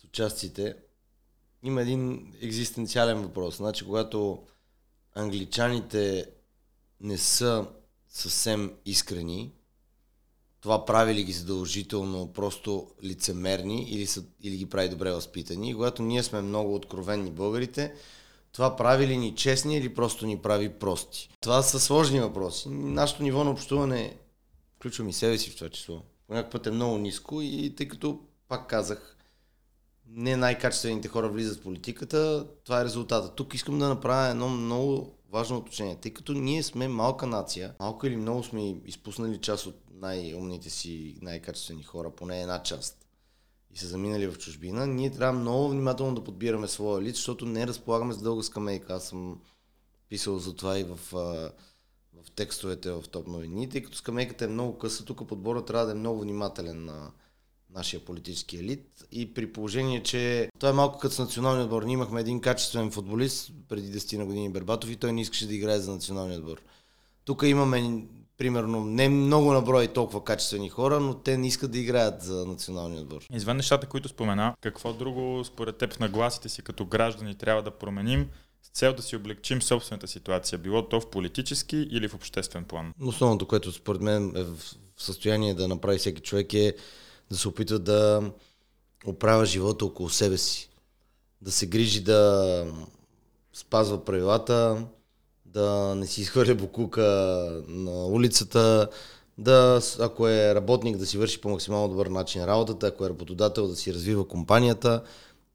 с 0.00 0.04
участците. 0.04 0.76
Има 1.62 1.82
един 1.82 2.32
екзистенциален 2.40 3.22
въпрос. 3.22 3.56
Значи, 3.56 3.84
когато 3.84 4.42
англичаните 5.14 6.30
не 7.00 7.18
са 7.18 7.66
съвсем 8.08 8.74
искрени 8.84 9.52
това 10.66 10.84
прави 10.84 11.14
ли 11.14 11.24
ги 11.24 11.32
задължително 11.32 12.32
просто 12.32 12.90
лицемерни 13.04 13.82
или, 13.82 14.06
са, 14.06 14.24
или 14.42 14.56
ги 14.56 14.66
прави 14.66 14.88
добре 14.88 15.10
възпитани. 15.10 15.70
И 15.70 15.74
когато 15.74 16.02
ние 16.02 16.22
сме 16.22 16.40
много 16.40 16.74
откровенни 16.74 17.30
българите, 17.30 17.94
това 18.56 18.76
прави 18.76 19.06
ли 19.06 19.16
ни 19.16 19.34
честни 19.34 19.76
или 19.76 19.94
просто 19.94 20.26
ни 20.26 20.38
прави 20.38 20.68
прости? 20.68 21.28
Това 21.40 21.62
са 21.62 21.80
сложни 21.80 22.20
въпроси. 22.20 22.68
Нашето 22.68 23.22
ниво 23.22 23.44
на 23.44 23.50
общуване, 23.50 24.16
включвам 24.76 25.08
и 25.08 25.12
себе 25.12 25.38
си 25.38 25.50
в 25.50 25.56
това 25.56 25.68
число, 25.68 26.02
по 26.26 26.34
някакъв 26.34 26.52
път 26.52 26.66
е 26.66 26.70
много 26.70 26.98
ниско 26.98 27.42
и 27.42 27.74
тъй 27.76 27.88
като, 27.88 28.20
пак 28.48 28.68
казах, 28.68 29.16
не 30.08 30.36
най-качествените 30.36 31.08
хора 31.08 31.28
влизат 31.28 31.58
в 31.58 31.62
политиката, 31.62 32.46
това 32.64 32.80
е 32.80 32.84
резултата. 32.84 33.34
Тук 33.34 33.54
искам 33.54 33.78
да 33.78 33.88
направя 33.88 34.28
едно 34.28 34.48
много 34.48 35.14
важно 35.32 35.56
уточнение, 35.56 35.96
тъй 35.96 36.12
като 36.12 36.32
ние 36.32 36.62
сме 36.62 36.88
малка 36.88 37.26
нация, 37.26 37.74
малко 37.80 38.06
или 38.06 38.16
много 38.16 38.42
сме 38.42 38.76
изпуснали 38.86 39.38
част 39.38 39.66
от 39.66 39.76
най-умните 39.90 40.70
си, 40.70 41.14
най-качествени 41.22 41.82
хора, 41.82 42.10
поне 42.10 42.42
една 42.42 42.62
част, 42.62 43.05
и 43.76 43.78
са 43.78 43.86
заминали 43.86 44.26
в 44.26 44.38
чужбина, 44.38 44.86
ние 44.86 45.10
трябва 45.10 45.40
много 45.40 45.68
внимателно 45.68 46.14
да 46.14 46.24
подбираме 46.24 46.68
своя 46.68 47.02
лиц, 47.02 47.16
защото 47.16 47.46
не 47.46 47.66
разполагаме 47.66 48.14
с 48.14 48.22
дълга 48.22 48.42
скамейка. 48.42 48.94
Аз 48.94 49.08
съм 49.08 49.40
писал 50.08 50.38
за 50.38 50.56
това 50.56 50.78
и 50.78 50.84
в, 50.84 50.98
в 51.12 52.30
текстовете 52.36 52.90
в 52.90 53.04
топ 53.10 53.26
новини, 53.26 53.68
тъй 53.68 53.82
като 53.82 53.96
скамейката 53.96 54.44
е 54.44 54.48
много 54.48 54.78
къса, 54.78 55.04
тук 55.04 55.28
подбора 55.28 55.64
трябва 55.64 55.86
да 55.86 55.92
е 55.92 55.94
много 55.94 56.20
внимателен 56.20 56.84
на 56.84 57.10
нашия 57.70 58.04
политически 58.04 58.56
елит 58.56 59.04
и 59.12 59.34
при 59.34 59.52
положение, 59.52 60.02
че 60.02 60.50
това 60.58 60.70
е 60.70 60.72
малко 60.72 60.98
като 60.98 61.14
с 61.14 61.18
националния 61.18 61.64
отбор. 61.64 61.82
Ние 61.82 61.94
имахме 61.94 62.20
един 62.20 62.40
качествен 62.40 62.90
футболист 62.90 63.52
преди 63.68 64.00
10 64.00 64.18
на 64.18 64.26
години 64.26 64.50
Бербатов 64.50 64.90
и 64.90 64.96
той 64.96 65.12
не 65.12 65.20
искаше 65.20 65.46
да 65.46 65.54
играе 65.54 65.78
за 65.78 65.92
националния 65.92 66.38
отбор. 66.38 66.62
Тук 67.24 67.42
имаме 67.46 68.06
примерно 68.38 68.84
не 68.84 69.08
много 69.08 69.52
наброй 69.52 69.88
толкова 69.88 70.24
качествени 70.24 70.68
хора, 70.68 71.00
но 71.00 71.14
те 71.14 71.38
не 71.38 71.46
искат 71.46 71.70
да 71.70 71.78
играят 71.78 72.22
за 72.22 72.46
националния 72.46 73.00
отбор. 73.00 73.22
Извън 73.32 73.56
нещата, 73.56 73.86
които 73.86 74.08
спомена, 74.08 74.54
какво 74.60 74.92
друго 74.92 75.44
според 75.44 75.76
теб 75.76 75.92
в 75.92 75.98
нагласите 75.98 76.48
си 76.48 76.62
като 76.62 76.86
граждани 76.86 77.34
трябва 77.34 77.62
да 77.62 77.70
променим 77.70 78.28
с 78.62 78.78
цел 78.78 78.92
да 78.92 79.02
си 79.02 79.16
облегчим 79.16 79.62
собствената 79.62 80.08
ситуация, 80.08 80.58
било 80.58 80.88
то 80.88 81.00
в 81.00 81.10
политически 81.10 81.76
или 81.76 82.08
в 82.08 82.14
обществен 82.14 82.64
план? 82.64 82.92
Основното, 83.00 83.46
което 83.46 83.72
според 83.72 84.02
мен 84.02 84.32
е 84.36 84.42
в 84.42 84.56
състояние 84.96 85.54
да 85.54 85.68
направи 85.68 85.98
всеки 85.98 86.22
човек 86.22 86.54
е 86.54 86.74
да 87.30 87.36
се 87.36 87.48
опитва 87.48 87.78
да 87.78 88.30
оправя 89.06 89.46
живота 89.46 89.84
около 89.84 90.08
себе 90.08 90.38
си. 90.38 90.70
Да 91.40 91.52
се 91.52 91.66
грижи 91.66 92.00
да 92.00 92.72
спазва 93.52 94.04
правилата, 94.04 94.86
да 95.56 95.94
не 95.94 96.06
си 96.06 96.20
изхвърля 96.20 96.54
букука 96.54 97.02
на 97.68 98.06
улицата, 98.06 98.88
да, 99.38 99.80
ако 100.00 100.28
е 100.28 100.54
работник, 100.54 100.96
да 100.96 101.06
си 101.06 101.18
върши 101.18 101.40
по 101.40 101.48
максимално 101.48 101.88
добър 101.88 102.06
начин 102.06 102.44
работата, 102.44 102.86
ако 102.86 103.06
е 103.06 103.08
работодател, 103.08 103.68
да 103.68 103.76
си 103.76 103.94
развива 103.94 104.28
компанията. 104.28 105.02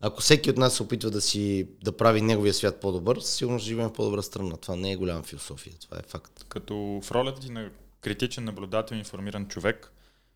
Ако 0.01 0.22
всеки 0.22 0.50
от 0.50 0.58
нас 0.58 0.75
се 0.75 0.84
опитва 0.84 1.12
да 1.12 1.22
си 1.22 1.67
да 1.84 1.98
прави 1.98 2.22
неговия 2.22 2.53
свят 2.53 2.79
по-добър, 2.81 3.20
сигурно 3.20 3.60
ще 3.60 3.67
живеем 3.67 3.89
в 3.89 3.93
по-добра 3.93 4.22
страна. 4.22 4.58
Това 4.58 4.75
не 4.75 4.91
е 4.91 4.96
голяма 4.96 5.24
философия, 5.24 5.74
това 5.81 5.98
е 5.98 6.08
факт. 6.08 6.46
Като 6.50 7.01
в 7.03 7.12
ролята 7.12 7.41
ти 7.41 7.51
на 7.51 7.70
критичен 8.01 8.43
наблюдател, 8.43 8.96
информиран 8.96 9.48
човек, 9.48 9.91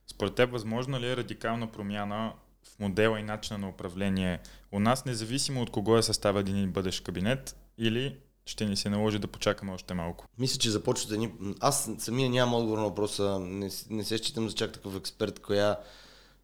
според 0.07 0.35
теб 0.35 0.51
възможно 0.51 0.99
ли 0.99 1.07
е 1.07 1.17
радикална 1.17 1.71
промяна 1.71 2.33
в 2.63 2.79
модела 2.79 3.19
и 3.19 3.23
начина 3.23 3.57
на 3.57 3.69
управление 3.69 4.39
у 4.71 4.79
нас, 4.79 5.05
независимо 5.05 5.61
от 5.61 5.69
кого 5.69 5.97
е 5.97 6.03
състава 6.03 6.39
един 6.39 6.71
бъдещ 6.71 7.03
кабинет, 7.03 7.55
или 7.77 8.15
ще 8.45 8.65
ни 8.65 8.77
се 8.77 8.89
наложи 8.89 9.19
да 9.19 9.27
почакаме 9.27 9.73
още 9.73 9.93
малко? 9.93 10.25
Мисля, 10.37 10.59
че 10.59 10.69
започва 10.69 11.09
да 11.09 11.17
ни... 11.17 11.33
Аз 11.59 11.89
самия 11.99 12.29
нямам 12.29 12.53
отговор 12.53 12.77
на 12.77 12.83
въпроса. 12.83 13.39
Не, 13.39 13.69
не 13.89 14.03
се 14.03 14.17
считам 14.17 14.49
за 14.49 14.55
чак 14.55 14.71
такъв 14.71 14.95
експерт, 14.95 15.39
коя 15.39 15.79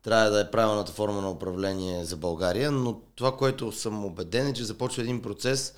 трябва 0.03 0.29
да 0.29 0.41
е 0.41 0.51
правилната 0.51 0.91
форма 0.91 1.21
на 1.21 1.31
управление 1.31 2.05
за 2.05 2.17
България, 2.17 2.71
но 2.71 3.01
това, 3.15 3.37
което 3.37 3.71
съм 3.71 4.05
убеден 4.05 4.47
е, 4.47 4.53
че 4.53 4.63
започва 4.63 5.01
един 5.01 5.21
процес, 5.21 5.73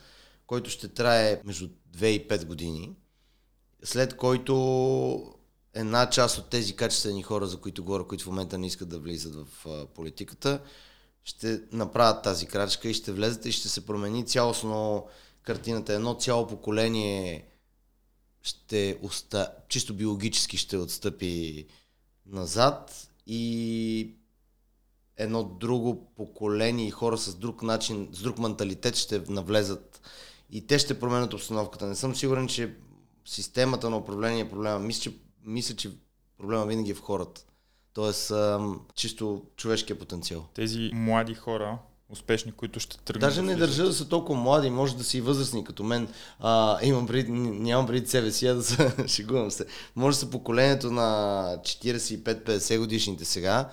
който 0.48 0.70
ще 0.70 0.88
трае 0.88 1.42
между 1.46 1.70
2 1.98 2.06
и 2.06 2.27
5 2.27 2.46
години, 2.46 2.96
след 3.84 4.18
който 4.18 5.36
една 5.74 6.10
част 6.10 6.38
от 6.38 6.50
тези 6.50 6.75
качествени 6.75 7.24
хора, 7.24 7.48
за 7.48 7.58
които 7.58 7.84
говоря, 7.84 8.08
които 8.08 8.24
в 8.24 8.27
момента 8.27 8.58
не 8.58 8.68
искат 8.68 8.89
да 8.89 9.00
влизат 9.00 9.36
в 9.36 9.68
политиката, 9.96 10.60
ще 11.24 11.62
направят 11.72 12.24
тази 12.24 12.46
крачка 12.46 12.89
и 12.89 12.94
ще 12.94 13.12
влезат 13.12 13.46
и 13.46 13.51
ще 13.51 13.70
се 13.70 13.86
промени 13.86 14.25
цялостно 14.25 15.08
картината. 15.43 15.93
Едно 15.93 16.13
цяло 16.13 16.47
поколение 16.47 17.47
ще 18.41 19.00
оста... 19.03 19.51
чисто 19.69 19.93
биологически 19.93 20.57
ще 20.57 20.77
отстъпи 20.77 21.65
назад 22.25 23.07
и 23.27 24.15
едно 25.17 25.43
друго 25.43 26.13
поколение 26.15 26.88
и 26.88 26.91
хора 26.91 27.17
с 27.17 27.35
друг 27.35 27.63
начин, 27.63 28.09
с 28.12 28.21
друг 28.21 28.38
менталитет 28.38 28.95
ще 28.95 29.19
навлезат 29.29 30.01
и 30.50 30.67
те 30.67 30.79
ще 30.79 31.00
променят 31.00 31.33
обстановката. 31.33 31.88
Не 31.88 31.95
съм 31.95 32.15
сигурен, 32.15 32.47
че 32.47 32.75
системата 33.25 33.89
на 33.89 33.97
управление 33.97 34.41
е 34.41 34.50
проблема. 34.50 34.79
Мисля, 34.79 35.01
че 35.01 35.17
мисля, 35.45 35.75
че 35.75 35.91
проблема 36.38 36.65
винаги 36.65 36.91
е 36.91 36.93
в 36.93 37.01
хората. 37.01 37.45
Тоест, 37.93 38.31
чисто 38.95 39.45
човешкия 39.55 40.00
потенциал. 40.00 40.45
Тези 40.53 40.89
млади 40.93 41.33
хора, 41.33 41.79
успешни, 42.13 42.51
които 42.51 42.79
ще 42.79 42.98
тръгнат. 42.98 43.29
Даже 43.29 43.41
не 43.41 43.55
държа 43.55 43.84
да 43.84 43.93
са 43.93 44.10
толкова 44.10 44.39
млади, 44.39 44.70
може 44.70 44.98
да 44.98 45.03
са 45.03 45.17
и 45.17 45.22
възрастни 45.22 45.63
като 45.63 45.84
мен. 45.84 46.08
А, 46.39 46.79
имам 46.86 47.08
пред, 47.08 47.27
нямам 47.29 47.88
преди 47.88 48.08
себе 48.08 48.32
си, 48.32 48.48
а 48.48 48.53
да 48.53 48.63
се 48.63 48.93
шегувам 49.08 49.51
се. 49.51 49.65
Може 49.96 50.15
да 50.15 50.20
са 50.20 50.29
поколението 50.29 50.91
на 50.91 51.58
45-50 51.62 52.79
годишните 52.79 53.25
сега, 53.25 53.70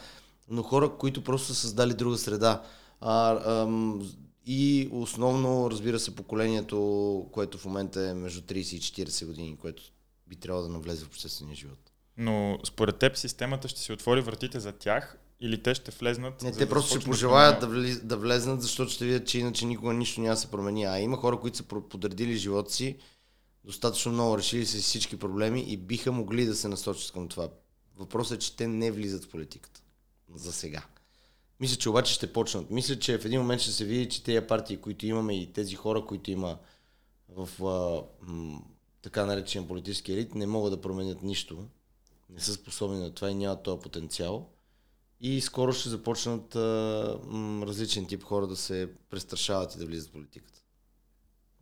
но 0.49 0.62
хора, 0.62 0.90
които 0.99 1.25
просто 1.25 1.47
са 1.47 1.54
създали 1.54 1.94
друга 1.94 2.18
среда. 2.18 2.62
А, 3.00 3.40
ам, 3.62 4.11
и 4.47 4.88
основно, 4.92 5.70
разбира 5.70 5.99
се, 5.99 6.16
поколението, 6.16 7.26
което 7.32 7.59
в 7.59 7.64
момента 7.64 8.09
е 8.09 8.14
между 8.14 8.40
30 8.40 8.56
и 8.56 9.06
40 9.06 9.26
години, 9.26 9.56
което 9.61 9.82
би 10.26 10.37
трябвало 10.37 10.66
да 10.66 10.73
навлезе 10.73 11.04
в 11.04 11.09
обществения 11.09 11.56
живот. 11.56 11.78
Но 12.16 12.59
според 12.64 12.97
теб 12.97 13.16
системата 13.16 13.68
ще 13.68 13.80
си 13.80 13.92
отвори 13.92 14.20
вратите 14.20 14.61
за 14.61 14.73
тях 14.73 15.19
или 15.40 15.62
те 15.62 15.75
ще 15.75 15.90
влезнат? 15.90 16.42
Не, 16.42 16.52
те 16.52 16.59
да 16.59 16.68
просто 16.68 17.00
ще 17.00 17.11
пожелаят 17.11 17.61
да, 17.61 17.66
влез, 17.66 18.00
да 18.00 18.16
влезнат, 18.16 18.62
защото 18.62 18.90
ще 18.90 19.04
видят, 19.04 19.26
че 19.26 19.38
иначе 19.38 19.66
никога 19.66 19.92
нищо 19.92 20.20
няма 20.20 20.35
да 20.35 20.40
се 20.40 20.50
промени. 20.50 20.85
А 20.85 20.99
има 20.99 21.16
хора, 21.16 21.40
които 21.40 21.56
са 21.56 21.64
подредили 21.64 22.37
живота 22.37 22.73
си 22.73 22.97
достатъчно 23.64 24.12
много, 24.12 24.38
решили 24.38 24.66
се 24.66 24.78
всички 24.78 25.18
проблеми 25.18 25.61
и 25.61 25.76
биха 25.76 26.12
могли 26.12 26.47
да 26.47 26.54
се 26.54 26.68
насочат 26.68 27.12
към 27.12 27.28
това. 27.28 27.49
Въпросът 27.97 28.37
е, 28.37 28.40
че 28.40 28.56
те 28.56 28.66
не 28.66 28.90
влизат 28.90 29.25
в 29.25 29.28
политиката. 29.28 29.82
За 30.35 30.52
сега. 30.52 30.82
Мисля, 31.61 31.76
че 31.76 31.88
обаче 31.88 32.14
ще 32.14 32.32
почнат. 32.32 32.70
Мисля, 32.70 32.99
че 32.99 33.18
в 33.18 33.25
един 33.25 33.40
момент 33.40 33.61
ще 33.61 33.70
се 33.73 33.85
види, 33.85 34.09
че 34.09 34.25
тези 34.25 34.47
партии, 34.47 34.76
които 34.76 35.06
имаме 35.06 35.40
и 35.40 35.52
тези 35.52 35.75
хора, 35.75 36.04
които 36.06 36.30
има 36.30 36.59
в 37.28 37.49
а, 37.64 38.02
м- 38.32 38.61
така 39.02 39.26
наречен 39.26 39.66
политически 39.66 40.12
елит, 40.12 40.35
не 40.35 40.47
могат 40.47 40.73
да 40.73 40.80
променят 40.80 41.23
нищо. 41.23 41.64
Не 42.30 42.40
са 42.40 42.52
способни 42.52 42.99
на 42.99 43.14
това 43.14 43.30
и 43.30 43.35
нямат 43.35 43.62
този 43.62 43.82
потенциал. 43.82 44.49
И 45.20 45.40
скоро 45.40 45.72
ще 45.72 45.88
започнат 45.88 46.56
а, 46.56 47.18
м, 47.26 47.66
различен 47.66 48.06
тип 48.06 48.22
хора 48.22 48.46
да 48.46 48.56
се 48.56 48.88
престрашават 49.10 49.74
и 49.74 49.78
да 49.78 49.86
влизат 49.86 50.08
в 50.08 50.12
политиката. 50.12 50.60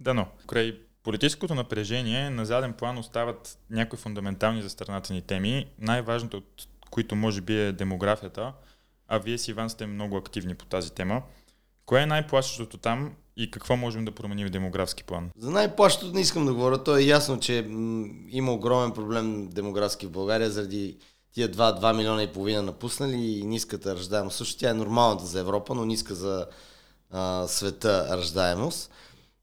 Да, 0.00 0.14
но 0.14 0.26
край 0.46 0.80
политическото 1.02 1.54
напрежение 1.54 2.30
на 2.30 2.46
заден 2.46 2.72
план 2.72 2.98
остават 2.98 3.58
някои 3.70 3.98
фундаментални 3.98 4.62
за 4.62 4.70
страната 4.70 5.12
ни 5.12 5.22
теми, 5.22 5.66
най-важното 5.78 6.36
от 6.36 6.68
които 6.90 7.16
може 7.16 7.40
би 7.40 7.60
е 7.60 7.72
демографията, 7.72 8.52
а 9.08 9.18
вие 9.18 9.38
си, 9.38 9.50
Иван, 9.50 9.70
сте 9.70 9.86
много 9.86 10.16
активни 10.16 10.54
по 10.54 10.66
тази 10.66 10.92
тема. 10.92 11.22
Кое 11.86 12.02
е 12.02 12.06
най-плащащото 12.06 12.78
там 12.78 13.12
и 13.36 13.50
какво 13.50 13.76
можем 13.76 14.04
да 14.04 14.12
променим 14.12 14.46
в 14.46 14.50
демографски 14.50 15.04
план? 15.04 15.30
За 15.38 15.50
най-плащото 15.50 16.12
не 16.14 16.20
искам 16.20 16.46
да 16.46 16.54
говоря. 16.54 16.84
То 16.84 16.96
е 16.96 17.02
ясно, 17.02 17.40
че 17.40 17.66
м- 17.68 18.06
има 18.28 18.52
огромен 18.52 18.92
проблем 18.92 19.48
демографски 19.48 20.06
в 20.06 20.10
България 20.10 20.50
заради 20.50 20.98
тия 21.38 21.50
2, 21.50 21.80
2 21.80 21.97
милиона 21.97 22.23
и 22.23 22.33
половина 22.33 22.62
напуснали 22.62 23.38
и 23.38 23.42
ниската 23.42 23.95
ръждаемост. 23.95 24.37
Също 24.37 24.61
тя 24.61 24.71
е 24.71 24.75
нормалната 24.75 25.26
за 25.26 25.40
Европа, 25.40 25.75
но 25.75 25.85
ниска 25.85 26.14
за 26.14 26.47
а, 27.11 27.47
света 27.49 28.16
ръждаемост. 28.16 28.90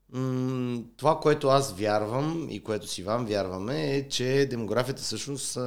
М- 0.09 0.81
това, 0.97 1.19
което 1.19 1.47
аз 1.47 1.73
вярвам 1.73 2.47
и 2.49 2.63
което 2.63 2.87
си 2.87 3.03
вам 3.03 3.25
вярваме 3.25 3.95
е, 3.95 4.09
че 4.09 4.47
демографията 4.49 5.01
всъщност 5.01 5.57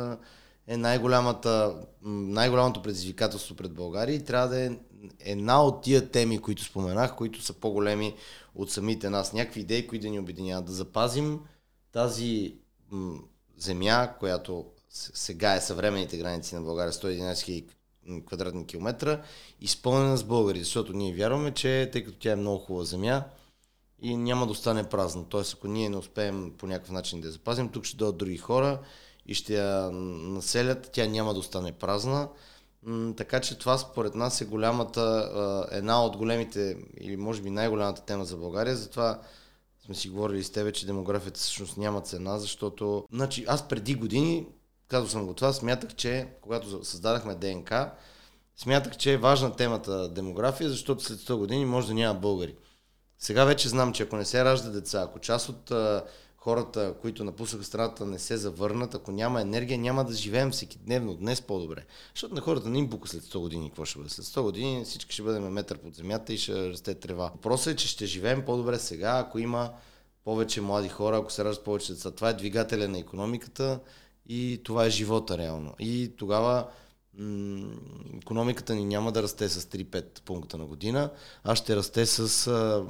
е 0.66 0.76
най-голямата, 0.76 1.74
най-голямото 2.02 2.82
предизвикателство 2.82 3.54
пред 3.54 3.72
България 3.72 4.14
и 4.14 4.24
трябва 4.24 4.48
да 4.48 4.60
е 4.60 4.70
една 5.20 5.62
от 5.62 5.82
тия 5.82 6.10
теми, 6.10 6.38
които 6.38 6.64
споменах, 6.64 7.16
които 7.16 7.42
са 7.42 7.52
по-големи 7.52 8.14
от 8.54 8.70
самите 8.70 9.10
нас. 9.10 9.32
Някакви 9.32 9.60
идеи, 9.60 9.86
които 9.86 10.02
да 10.02 10.10
ни 10.10 10.18
обединяват. 10.18 10.64
Да 10.64 10.72
запазим 10.72 11.40
тази 11.92 12.54
м- 12.90 13.18
земя, 13.56 14.14
която 14.18 14.64
сега 14.90 15.54
е 15.54 15.60
съвременните 15.60 16.18
граници 16.18 16.54
на 16.54 16.60
България, 16.60 16.92
111 16.92 17.64
000 18.08 18.26
квадратни 18.26 18.66
километра, 18.66 19.22
изпълнена 19.60 20.16
с 20.16 20.24
българи, 20.24 20.58
защото 20.58 20.92
ние 20.92 21.14
вярваме, 21.14 21.54
че 21.54 21.88
тъй 21.92 22.04
като 22.04 22.18
тя 22.18 22.32
е 22.32 22.36
много 22.36 22.58
хубава 22.58 22.84
земя 22.84 23.24
и 24.02 24.16
няма 24.16 24.46
да 24.46 24.52
остане 24.52 24.88
празна. 24.88 25.24
Тоест, 25.28 25.54
ако 25.54 25.68
ние 25.68 25.88
не 25.88 25.96
успеем 25.96 26.52
по 26.58 26.66
някакъв 26.66 26.90
начин 26.90 27.20
да 27.20 27.28
я 27.28 27.32
запазим, 27.32 27.68
тук 27.68 27.84
ще 27.84 27.96
дойдат 27.96 28.16
други 28.16 28.36
хора 28.36 28.78
и 29.26 29.34
ще 29.34 29.54
я 29.54 29.90
населят, 29.90 30.90
тя 30.92 31.06
няма 31.06 31.34
да 31.34 31.40
остане 31.40 31.72
празна. 31.72 32.28
Така 33.16 33.40
че 33.40 33.58
това 33.58 33.78
според 33.78 34.14
нас 34.14 34.40
е 34.40 34.44
голямата, 34.44 35.66
една 35.72 36.04
от 36.04 36.16
големите, 36.16 36.76
или 37.00 37.16
може 37.16 37.42
би 37.42 37.50
най-голямата 37.50 38.02
тема 38.02 38.24
за 38.24 38.36
България, 38.36 38.76
затова 38.76 39.20
сме 39.84 39.94
си 39.94 40.08
говорили 40.08 40.44
с 40.44 40.50
тебе, 40.50 40.72
че 40.72 40.86
демографията 40.86 41.40
всъщност 41.40 41.76
няма 41.76 42.00
цена, 42.00 42.38
защото 42.38 43.04
значи, 43.12 43.44
аз 43.48 43.68
преди 43.68 43.94
години, 43.94 44.46
казал 44.88 45.08
съм 45.08 45.26
го 45.26 45.34
това, 45.34 45.52
смятах, 45.52 45.94
че 45.94 46.28
когато 46.40 46.84
създадахме 46.84 47.34
ДНК, 47.34 47.92
смятах, 48.56 48.96
че 48.96 49.12
е 49.12 49.18
важна 49.18 49.56
темата 49.56 50.08
демография, 50.08 50.70
защото 50.70 51.04
след 51.04 51.18
100 51.18 51.36
години 51.36 51.64
може 51.64 51.86
да 51.86 51.94
няма 51.94 52.20
българи. 52.20 52.54
Сега 53.18 53.44
вече 53.44 53.68
знам, 53.68 53.92
че 53.92 54.02
ако 54.02 54.16
не 54.16 54.24
се 54.24 54.44
ражда 54.44 54.70
деца, 54.70 55.02
ако 55.02 55.18
част 55.18 55.48
от 55.48 55.70
а, 55.70 56.04
хората, 56.36 56.94
които 57.00 57.24
напуснаха 57.24 57.64
страната, 57.64 58.06
не 58.06 58.18
се 58.18 58.36
завърнат, 58.36 58.94
ако 58.94 59.12
няма 59.12 59.40
енергия, 59.40 59.78
няма 59.78 60.04
да 60.04 60.14
живеем 60.14 60.50
всеки 60.50 60.78
дневно, 60.78 61.14
днес 61.14 61.42
по-добре. 61.42 61.84
Защото 62.14 62.34
на 62.34 62.40
хората 62.40 62.68
не 62.68 62.78
им 62.78 62.86
бука 62.86 63.08
след 63.08 63.22
100 63.22 63.38
години 63.38 63.68
какво 63.68 63.84
ще 63.84 63.98
бъде. 63.98 64.10
След 64.10 64.26
100 64.26 64.42
години 64.42 64.84
всички 64.84 65.12
ще 65.12 65.22
бъдем 65.22 65.48
метър 65.48 65.78
под 65.78 65.94
земята 65.94 66.32
и 66.32 66.38
ще 66.38 66.68
расте 66.68 66.94
трева. 66.94 67.30
Въпросът 67.34 67.72
е, 67.72 67.76
че 67.76 67.88
ще 67.88 68.06
живеем 68.06 68.44
по-добре 68.44 68.78
сега, 68.78 69.18
ако 69.18 69.38
има 69.38 69.70
повече 70.24 70.60
млади 70.60 70.88
хора, 70.88 71.16
ако 71.16 71.32
се 71.32 71.44
раждат 71.44 71.64
повече 71.64 71.92
деца. 71.92 72.10
Това 72.10 72.28
е 72.28 72.34
двигателя 72.34 72.88
на 72.88 72.98
економиката 72.98 73.80
и 74.28 74.60
това 74.64 74.86
е 74.86 74.90
живота 74.90 75.38
реално. 75.38 75.74
И 75.78 76.12
тогава 76.16 76.66
м- 77.18 77.68
економиката 78.22 78.74
ни 78.74 78.84
няма 78.84 79.12
да 79.12 79.22
расте 79.22 79.48
с 79.48 79.64
3-5 79.64 80.22
пункта 80.22 80.58
на 80.58 80.66
година, 80.66 81.10
а 81.44 81.54
ще 81.56 81.76
расте 81.76 82.06
с 82.06 82.46
а, 82.46 82.84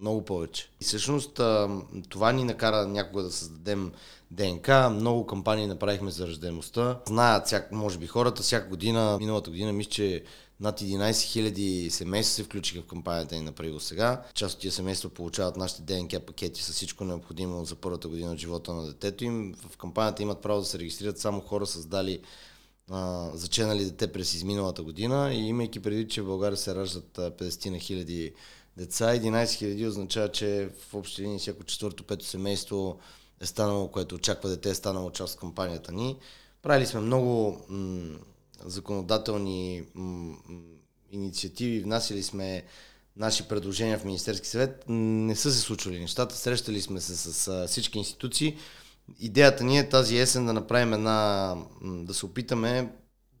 много 0.00 0.24
повече. 0.24 0.70
И 0.80 0.84
всъщност 0.84 1.40
а, 1.40 1.80
това 2.08 2.32
ни 2.32 2.44
накара 2.44 2.86
някога 2.86 3.22
да 3.22 3.32
създадем 3.32 3.92
ДНК. 4.30 4.90
Много 4.90 5.26
кампании 5.26 5.66
направихме 5.66 6.10
за 6.10 6.26
ръждаемостта. 6.26 7.00
Знаят, 7.06 7.46
всяк, 7.46 7.72
може 7.72 7.98
би 7.98 8.06
хората, 8.06 8.42
всяка 8.42 8.68
година, 8.68 9.16
миналата 9.20 9.50
година, 9.50 9.72
мисля, 9.72 9.90
че 9.90 10.24
над 10.60 10.80
11 10.80 11.10
000 11.10 11.88
семейства 11.88 12.34
се 12.34 12.42
включиха 12.42 12.82
в 12.82 12.86
кампанията 12.86 13.34
ни 13.34 13.40
на 13.40 13.52
до 13.52 13.80
сега. 13.80 14.22
Част 14.34 14.54
от 14.54 14.60
тия 14.60 14.72
семейства 14.72 15.10
получават 15.10 15.56
нашите 15.56 15.82
ДНК 15.82 16.20
пакети 16.20 16.62
с 16.62 16.72
всичко 16.72 17.04
необходимо 17.04 17.64
за 17.64 17.76
първата 17.76 18.08
година 18.08 18.32
от 18.32 18.38
живота 18.38 18.74
на 18.74 18.86
детето 18.86 19.24
им. 19.24 19.54
В 19.70 19.76
кампанията 19.76 20.22
имат 20.22 20.42
право 20.42 20.60
да 20.60 20.66
се 20.66 20.78
регистрират 20.78 21.18
само 21.18 21.40
хора 21.40 21.66
създали 21.66 22.20
а, 22.90 23.30
заченали 23.34 23.84
дете 23.84 24.12
през 24.12 24.34
изминалата 24.34 24.82
година 24.82 25.34
и 25.34 25.38
имайки 25.38 25.80
преди, 25.80 26.08
че 26.08 26.22
в 26.22 26.26
България 26.26 26.56
се 26.56 26.74
раждат 26.74 27.16
50 27.16 27.70
на 27.70 27.78
хиляди 27.78 28.32
деца, 28.76 29.04
11 29.04 29.54
хиляди 29.54 29.86
означава, 29.86 30.28
че 30.28 30.70
в 30.90 30.94
общи 30.94 31.22
линии 31.22 31.38
всяко 31.38 31.64
четвърто, 31.64 32.04
пето 32.04 32.24
семейство 32.24 32.98
е 33.40 33.46
станало, 33.46 33.88
което 33.88 34.14
очаква 34.14 34.48
дете, 34.48 34.70
е 34.70 34.74
станало 34.74 35.10
част 35.10 35.34
от 35.34 35.40
кампанията 35.40 35.92
ни. 35.92 36.16
Правили 36.62 36.86
сме 36.86 37.00
много 37.00 37.60
м- 37.68 38.18
законодателни 38.64 39.82
м- 39.94 40.36
инициативи, 41.12 41.80
внасяли 41.80 42.22
сме 42.22 42.62
наши 43.16 43.48
предложения 43.48 43.98
в 43.98 44.04
Министерски 44.04 44.48
съвет. 44.48 44.84
Не 44.88 45.36
са 45.36 45.52
се 45.52 45.60
случвали 45.60 46.00
нещата, 46.00 46.36
срещали 46.36 46.82
сме 46.82 47.00
се 47.00 47.16
с, 47.16 47.32
с 47.32 47.66
всички 47.68 47.98
институции. 47.98 48.56
Идеята 49.18 49.64
ни 49.64 49.78
е 49.78 49.88
тази 49.88 50.18
есен 50.18 50.46
да 50.46 50.52
направим 50.52 50.92
една, 50.92 51.56
да 51.82 52.14
се 52.14 52.26
опитаме 52.26 52.92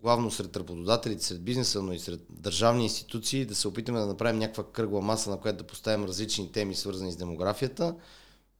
главно 0.02 0.30
сред 0.30 0.56
работодателите, 0.56 1.24
сред 1.24 1.42
бизнеса, 1.42 1.82
но 1.82 1.92
и 1.92 1.98
сред 1.98 2.20
държавни 2.30 2.82
институции, 2.82 3.44
да 3.44 3.54
се 3.54 3.68
опитаме 3.68 4.00
да 4.00 4.06
направим 4.06 4.38
някаква 4.38 4.64
кръгла 4.72 5.00
маса, 5.00 5.30
на 5.30 5.36
която 5.36 5.58
да 5.58 5.66
поставим 5.66 6.04
различни 6.04 6.52
теми, 6.52 6.74
свързани 6.74 7.12
с 7.12 7.16
демографията. 7.16 7.94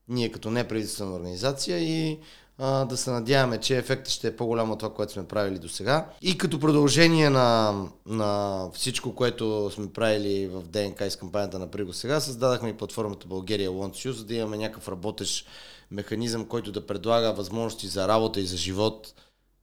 Ние 0.09 0.33
като 0.33 0.51
неправителствена 0.51 1.15
организация 1.15 1.79
и 1.79 2.19
да 2.61 2.97
се 2.97 3.11
надяваме, 3.11 3.59
че 3.59 3.79
ефектът 3.79 4.13
ще 4.13 4.29
е 4.29 4.37
по-голям 4.37 4.71
от 4.71 4.79
това, 4.79 4.95
което 4.95 5.13
сме 5.13 5.29
правили 5.29 5.59
до 5.59 5.69
сега. 5.69 6.11
И 6.23 6.39
като 6.39 6.61
продължение 6.61 7.31
на, 7.31 7.83
на 8.07 8.65
всичко, 8.75 9.15
което 9.15 9.71
сме 9.75 9.93
правили 9.93 10.47
в 10.47 10.63
ДНК 10.63 11.07
и 11.07 11.11
с 11.11 11.17
кампанията 11.17 11.59
на 11.59 11.71
Приго 11.71 11.93
сега, 11.93 12.21
създадахме 12.21 12.69
и 12.69 12.77
платформата 12.77 13.27
България 13.27 13.71
Wants 13.71 14.11
за 14.11 14.25
да 14.25 14.35
имаме 14.35 14.57
някакъв 14.57 14.89
работещ 14.89 15.47
механизъм, 15.91 16.45
който 16.45 16.73
да 16.73 16.87
предлага 16.87 17.33
възможности 17.33 17.87
за 17.87 18.09
работа 18.09 18.41
и 18.41 18.47
за 18.47 18.57
живот 18.57 19.15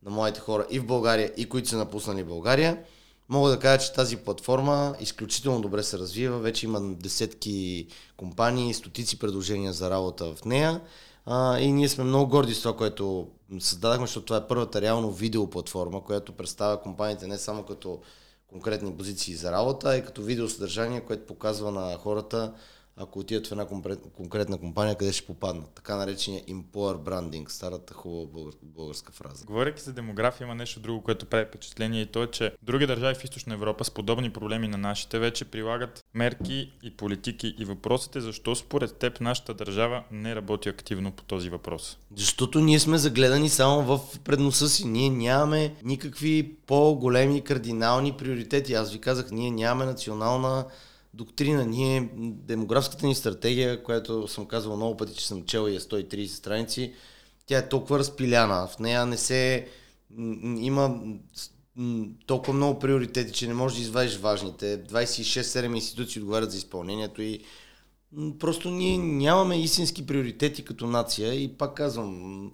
на 0.06 0.12
моите 0.12 0.40
хора 0.40 0.66
и 0.70 0.80
в 0.80 0.86
България, 0.86 1.34
и 1.38 1.50
които 1.50 1.70
са 1.70 1.78
напуснали 1.78 2.24
България. 2.24 2.78
Мога 3.30 3.50
да 3.50 3.60
кажа, 3.60 3.86
че 3.86 3.94
тази 3.94 4.18
платформа 4.18 4.96
изключително 5.00 5.62
добре 5.62 5.84
се 5.84 5.98
развива. 5.98 6.40
Вече 6.40 6.66
има 6.66 6.82
десетки 6.82 7.88
компании, 8.18 8.74
стотици 8.74 9.20
предложения 9.20 9.74
за 9.74 9.90
работа 9.90 10.34
в 10.36 10.46
нея. 10.46 10.82
А, 11.30 11.60
и 11.60 11.72
ние 11.72 11.90
сме 11.90 12.04
много 12.04 12.30
горди 12.30 12.54
с 12.54 12.62
това, 12.62 12.78
което 12.78 13.28
създадахме, 13.60 14.08
защото 14.08 14.26
това 14.26 14.38
е 14.38 14.48
първата 14.48 14.82
реално 14.82 15.12
видеоплатформа, 15.12 16.04
която 16.04 16.32
представя 16.32 16.82
компаниите 16.82 17.28
не 17.28 17.38
само 17.38 17.64
като 17.64 18.00
конкретни 18.48 18.98
позиции 18.98 19.36
за 19.36 19.52
работа, 19.52 19.90
а 19.90 19.96
и 19.96 20.04
като 20.04 20.22
видеосъдържание, 20.22 21.02
което 21.02 21.26
показва 21.26 21.72
на 21.72 21.98
хората 21.98 22.54
ако 22.98 23.20
отидат 23.20 23.48
в 23.48 23.52
една 23.52 23.66
конкретна 24.16 24.58
компания, 24.58 24.96
къде 24.96 25.14
ще 25.14 25.28
попаднат. 25.28 25.70
Така 25.76 25.96
наречения 25.96 26.44
employer 26.44 26.98
branding, 26.98 27.50
старата 27.50 27.94
хубава 27.94 28.52
българска 28.64 29.12
фраза. 29.12 29.46
Говорейки 29.46 29.82
за 29.82 29.94
демография, 29.94 30.46
има 30.46 30.56
нещо 30.56 30.80
друго, 30.80 31.02
което 31.02 31.26
прави 31.26 31.46
впечатление 31.46 32.02
и 32.02 32.06
то 32.06 32.24
е, 32.24 32.28
че 32.28 32.56
други 32.64 32.88
държави 32.88 33.16
в 33.16 33.24
Източна 33.24 33.54
Европа 33.54 33.84
с 33.84 33.92
подобни 33.92 34.30
проблеми 34.30 34.68
на 34.68 34.78
нашите 34.78 35.20
вече 35.20 35.46
прилагат 35.46 36.06
мерки 36.14 36.72
и 36.84 36.98
политики 36.98 37.56
и 37.60 37.66
въпросът 37.66 38.16
е 38.16 38.22
защо 38.22 38.56
според 38.56 38.98
теб 38.98 39.22
нашата 39.22 39.54
държава 39.54 40.04
не 40.12 40.36
работи 40.36 40.70
активно 40.70 41.12
по 41.12 41.24
този 41.24 41.50
въпрос? 41.50 41.98
Защото 42.16 42.60
ние 42.60 42.80
сме 42.80 42.98
загледани 42.98 43.50
само 43.50 43.82
в 43.82 44.20
предноса 44.20 44.70
си. 44.70 44.88
Ние 44.88 45.10
нямаме 45.10 45.76
никакви 45.84 46.56
по-големи 46.68 47.42
кардинални 47.42 48.14
приоритети. 48.14 48.74
Аз 48.74 48.92
ви 48.92 49.02
казах, 49.02 49.32
ние 49.32 49.52
нямаме 49.52 49.86
национална 49.86 50.66
доктрина. 51.18 51.64
Ние, 51.64 52.10
демографската 52.18 53.06
ни 53.06 53.16
стратегия, 53.16 53.84
която 53.84 54.28
съм 54.28 54.46
казвал 54.46 54.76
много 54.76 54.98
пъти, 54.98 55.16
че 55.16 55.28
съм 55.28 55.46
чел 55.46 55.70
и 55.70 55.76
е 55.76 55.80
130 55.80 56.26
страници, 56.28 56.94
тя 57.46 57.58
е 57.58 57.70
толкова 57.70 58.00
разпиляна. 58.00 58.68
В 58.68 58.80
нея 58.80 59.06
не 59.06 59.18
се... 59.18 59.68
Има 60.58 61.02
толкова 62.26 62.54
много 62.54 62.80
приоритети, 62.80 63.34
че 63.34 63.48
не 63.48 63.54
можеш 63.54 63.78
да 63.78 63.84
извадиш 63.84 64.18
важните. 64.18 64.84
26-7 64.84 65.76
институции 65.76 66.22
отговарят 66.22 66.52
за 66.52 66.58
изпълнението 66.58 67.22
и 67.22 67.40
просто 68.40 68.70
ние 68.70 68.98
нямаме 68.98 69.62
истински 69.62 70.06
приоритети 70.06 70.66
като 70.66 70.88
нация 70.88 71.34
и 71.34 71.58
пак 71.58 71.74
казвам, 71.74 72.52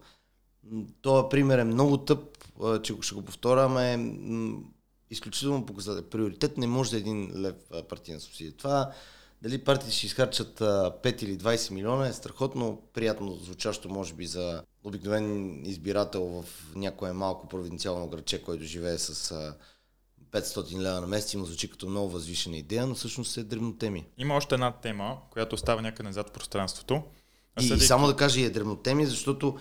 този 1.02 1.26
пример 1.30 1.58
е 1.58 1.64
много 1.64 1.98
тъп, 1.98 2.38
че 2.84 2.94
ще 3.02 3.16
го 3.16 3.22
повторяме 3.22 4.16
изключително 5.14 5.66
показател. 5.66 6.10
Приоритет 6.10 6.58
не 6.58 6.68
може 6.68 6.92
да 6.92 6.98
е 6.98 7.00
един 7.00 7.42
лев 7.42 7.56
партийна 7.90 8.20
субсидия. 8.20 8.54
Това 8.54 8.92
дали 9.42 9.64
партиите 9.64 9.96
ще 9.96 10.06
изхарчат 10.06 10.60
5 10.60 11.24
или 11.24 11.38
20 11.38 11.72
милиона 11.72 12.08
е 12.08 12.14
страхотно 12.14 12.82
приятно 12.94 13.36
звучащо, 13.36 13.90
може 13.90 14.14
би, 14.14 14.26
за 14.26 14.64
обикновен 14.84 15.62
избирател 15.66 16.26
в 16.26 16.46
някое 16.76 17.14
малко 17.14 17.48
провинциално 17.48 18.08
градче, 18.08 18.44
който 18.44 18.64
живее 18.64 18.98
с 18.98 19.36
500 20.32 20.80
лева 20.80 21.02
на 21.02 21.08
месец 21.08 21.34
и 21.34 21.38
му 21.38 21.46
звучи 21.46 21.70
като 21.70 21.90
много 21.90 22.10
възвишена 22.10 22.58
идея, 22.58 22.88
но 22.88 22.96
всъщност 22.96 23.38
е 23.38 23.44
древнотеми. 23.44 24.06
Има 24.18 24.36
още 24.36 24.56
една 24.56 24.72
тема, 24.72 25.18
която 25.32 25.56
остава 25.56 25.82
някъде 25.82 26.10
назад 26.10 26.30
в 26.30 26.34
пространството. 26.34 27.04
И, 27.60 27.64
съдейки... 27.64 27.86
само 27.86 28.08
да 28.08 28.16
кажа 28.16 28.40
и 28.40 28.44
е 28.44 28.50
древнотеми, 28.50 29.06
защото 29.06 29.58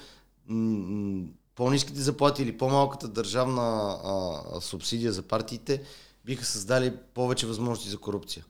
по-низките 1.54 2.00
заплати 2.00 2.42
или 2.42 2.58
по-малката 2.58 3.08
държавна 3.08 3.98
а, 4.04 4.60
субсидия 4.60 5.12
за 5.12 5.22
партиите 5.22 5.82
биха 6.24 6.44
създали 6.44 6.96
повече 7.14 7.46
възможности 7.46 7.90
за 7.90 7.98
корупция. 7.98 8.44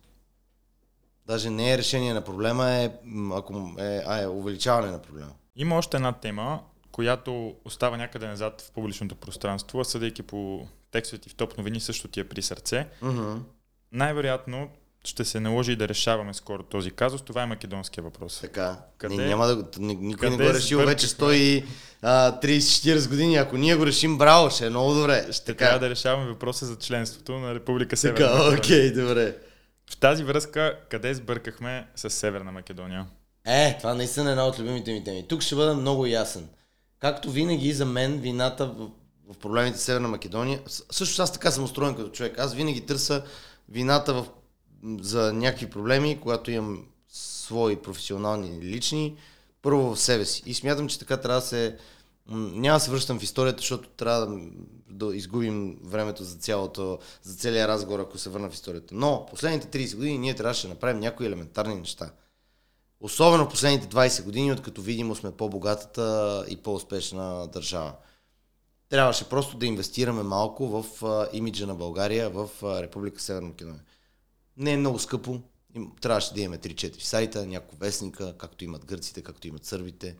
Даже 1.26 1.50
не 1.50 1.72
е 1.72 1.78
решение 1.78 2.14
на 2.14 2.24
проблема, 2.24 2.70
е, 2.70 2.90
ако 3.32 3.74
е, 3.78 4.02
а 4.06 4.22
е 4.22 4.26
увеличаване 4.26 4.92
на 4.92 5.02
проблема. 5.02 5.32
Има 5.56 5.76
още 5.76 5.96
една 5.96 6.12
тема, 6.12 6.60
която 6.92 7.54
остава 7.64 7.96
някъде 7.96 8.26
назад 8.26 8.60
в 8.60 8.70
публичното 8.70 9.14
пространство, 9.14 9.84
съдейки 9.84 10.22
по 10.22 10.66
текстовете 10.90 11.28
в 11.28 11.34
топ 11.34 11.58
новини 11.58 11.80
също 11.80 12.08
ти 12.08 12.20
е 12.20 12.28
при 12.28 12.42
сърце. 12.42 12.88
Mm-hmm. 13.02 13.38
Най-вероятно 13.92 14.68
ще 15.04 15.24
се 15.24 15.40
наложи 15.40 15.76
да 15.76 15.88
решаваме 15.88 16.34
скоро 16.34 16.62
този 16.62 16.90
казус. 16.90 17.22
Това 17.22 17.42
е 17.42 17.46
македонския 17.46 18.04
въпрос. 18.04 18.40
Така. 18.40 18.78
Къде, 18.98 19.16
не, 19.16 19.26
няма 19.26 19.46
да, 19.46 19.64
никой 19.78 20.30
не 20.30 20.36
го 20.36 20.42
е 20.42 20.54
решил 20.54 20.78
вече 20.78 21.06
130-40 21.06 23.08
години. 23.08 23.36
Ако 23.36 23.56
ние 23.56 23.76
го 23.76 23.86
решим, 23.86 24.18
браво, 24.18 24.50
ще 24.50 24.66
е 24.66 24.70
много 24.70 24.94
добре. 24.94 25.26
Ще 25.32 25.44
така. 25.44 25.64
трябва 25.64 25.78
да 25.78 25.90
решаваме 25.90 26.26
въпроса 26.26 26.66
за 26.66 26.76
членството 26.76 27.32
на 27.32 27.54
Република 27.54 27.96
Северна 27.96 28.28
така, 28.28 28.58
окей, 28.58 28.92
добре. 28.92 29.36
В 29.90 29.96
тази 29.96 30.24
връзка, 30.24 30.78
къде 30.90 31.14
сбъркахме 31.14 31.86
с 31.96 32.10
Северна 32.10 32.52
Македония? 32.52 33.06
Е, 33.46 33.76
това 33.78 33.94
наистина 33.94 34.28
е 34.28 34.30
една 34.30 34.46
от 34.46 34.58
любимите 34.58 34.92
ми 34.92 35.04
теми. 35.04 35.28
Тук 35.28 35.42
ще 35.42 35.54
бъда 35.54 35.74
много 35.74 36.06
ясен. 36.06 36.48
Както 36.98 37.30
винаги 37.30 37.72
за 37.72 37.86
мен 37.86 38.20
вината 38.20 38.66
в, 38.66 38.88
в 39.28 39.38
проблемите 39.38 39.78
с 39.78 39.82
Северна 39.82 40.08
Македония, 40.08 40.60
също 40.90 41.22
аз 41.22 41.32
така 41.32 41.50
съм 41.50 41.64
устроен 41.64 41.94
като 41.94 42.10
човек. 42.10 42.38
Аз 42.38 42.54
винаги 42.54 42.80
търся 42.80 43.22
вината 43.68 44.14
в 44.14 44.26
за 45.00 45.32
някакви 45.32 45.70
проблеми, 45.70 46.20
когато 46.20 46.50
имам 46.50 46.86
свои 47.08 47.76
професионални 47.76 48.48
или 48.48 48.66
лични, 48.66 49.16
първо 49.62 49.94
в 49.94 50.00
себе 50.00 50.24
си. 50.24 50.42
И 50.46 50.54
смятам, 50.54 50.88
че 50.88 50.98
така 50.98 51.16
трябва 51.16 51.40
да 51.40 51.46
се 51.46 51.78
Няма 52.30 52.76
да 52.76 52.80
се 52.80 52.90
връщам 52.90 53.18
в 53.18 53.22
историята, 53.22 53.60
защото 53.60 53.88
трябва 53.88 54.26
да, 54.26 54.40
да 54.88 55.16
изгубим 55.16 55.78
времето 55.84 56.24
за, 56.24 56.36
цялото, 56.36 56.98
за 57.22 57.34
целия 57.34 57.68
разговор, 57.68 58.00
ако 58.00 58.18
се 58.18 58.30
върна 58.30 58.50
в 58.50 58.54
историята. 58.54 58.94
Но 58.94 59.26
последните 59.30 59.78
30 59.78 59.96
години 59.96 60.18
ние 60.18 60.34
трябваше 60.34 60.66
да 60.66 60.74
направим 60.74 61.00
някои 61.00 61.26
елементарни 61.26 61.74
неща. 61.74 62.12
Особено 63.00 63.48
последните 63.48 63.86
20 63.86 64.24
години, 64.24 64.52
откато 64.52 64.82
видимо 64.82 65.14
сме 65.14 65.32
по-богатата 65.32 66.44
и 66.48 66.56
по-успешна 66.56 67.46
държава. 67.46 67.92
Трябваше 68.88 69.28
просто 69.28 69.56
да 69.56 69.66
инвестираме 69.66 70.22
малко 70.22 70.68
в 70.68 70.84
имиджа 71.32 71.66
на 71.66 71.74
България 71.74 72.30
в 72.30 72.48
Република 72.62 73.20
Северна 73.20 73.48
Македония. 73.48 73.82
Не 74.56 74.72
е 74.72 74.76
много 74.76 74.98
скъпо. 74.98 75.40
Трябваше 76.00 76.34
да 76.34 76.40
имаме 76.40 76.58
3-4 76.58 77.00
сайта, 77.02 77.46
няколко 77.46 77.76
вестника, 77.76 78.34
както 78.38 78.64
имат 78.64 78.84
гърците, 78.84 79.22
както 79.22 79.48
имат 79.48 79.64
сърбите. 79.64 80.16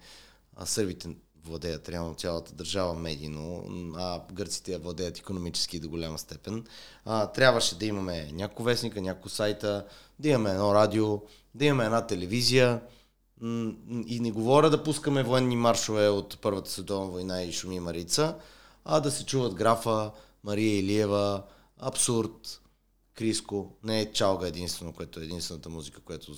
А 0.56 0.66
сърбите 0.66 1.08
владеят 1.44 1.88
реално 1.88 2.14
цялата 2.14 2.54
държава 2.54 2.94
медийно, 2.94 3.64
а 3.96 4.20
гърците 4.32 4.72
я 4.72 4.78
владеят 4.78 5.18
економически 5.18 5.80
до 5.80 5.88
голяма 5.88 6.18
степен. 6.18 6.64
А, 7.04 7.26
трябваше 7.26 7.78
да 7.78 7.86
имаме 7.86 8.30
няколко 8.32 8.62
вестника, 8.62 9.00
няколко 9.00 9.28
сайта, 9.28 9.86
да 10.18 10.28
имаме 10.28 10.50
едно 10.50 10.74
радио, 10.74 11.20
да 11.54 11.64
имаме 11.64 11.84
една 11.84 12.06
телевизия. 12.06 12.80
И 14.06 14.18
не 14.20 14.30
говоря 14.30 14.70
да 14.70 14.82
пускаме 14.82 15.22
военни 15.22 15.56
маршове 15.56 16.08
от 16.08 16.38
Първата 16.40 16.70
световна 16.70 17.10
война 17.10 17.42
и 17.42 17.52
Шуми 17.52 17.80
Марица, 17.80 18.36
а 18.84 19.00
да 19.00 19.10
се 19.10 19.26
чуват 19.26 19.54
графа, 19.54 20.10
Мария 20.44 20.78
Илиева, 20.78 21.42
Абсурд, 21.78 22.61
Криско. 23.14 23.76
Не 23.84 24.00
е 24.00 24.12
Чалга 24.12 24.48
единствено, 24.48 24.92
което 24.92 25.20
е 25.20 25.24
единствената 25.24 25.68
музика, 25.68 26.00
която 26.00 26.34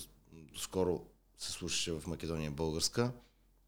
скоро 0.57 1.01
се 1.39 1.53
слушаше 1.53 1.93
в 1.93 2.07
Македония 2.07 2.51
българска. 2.51 3.13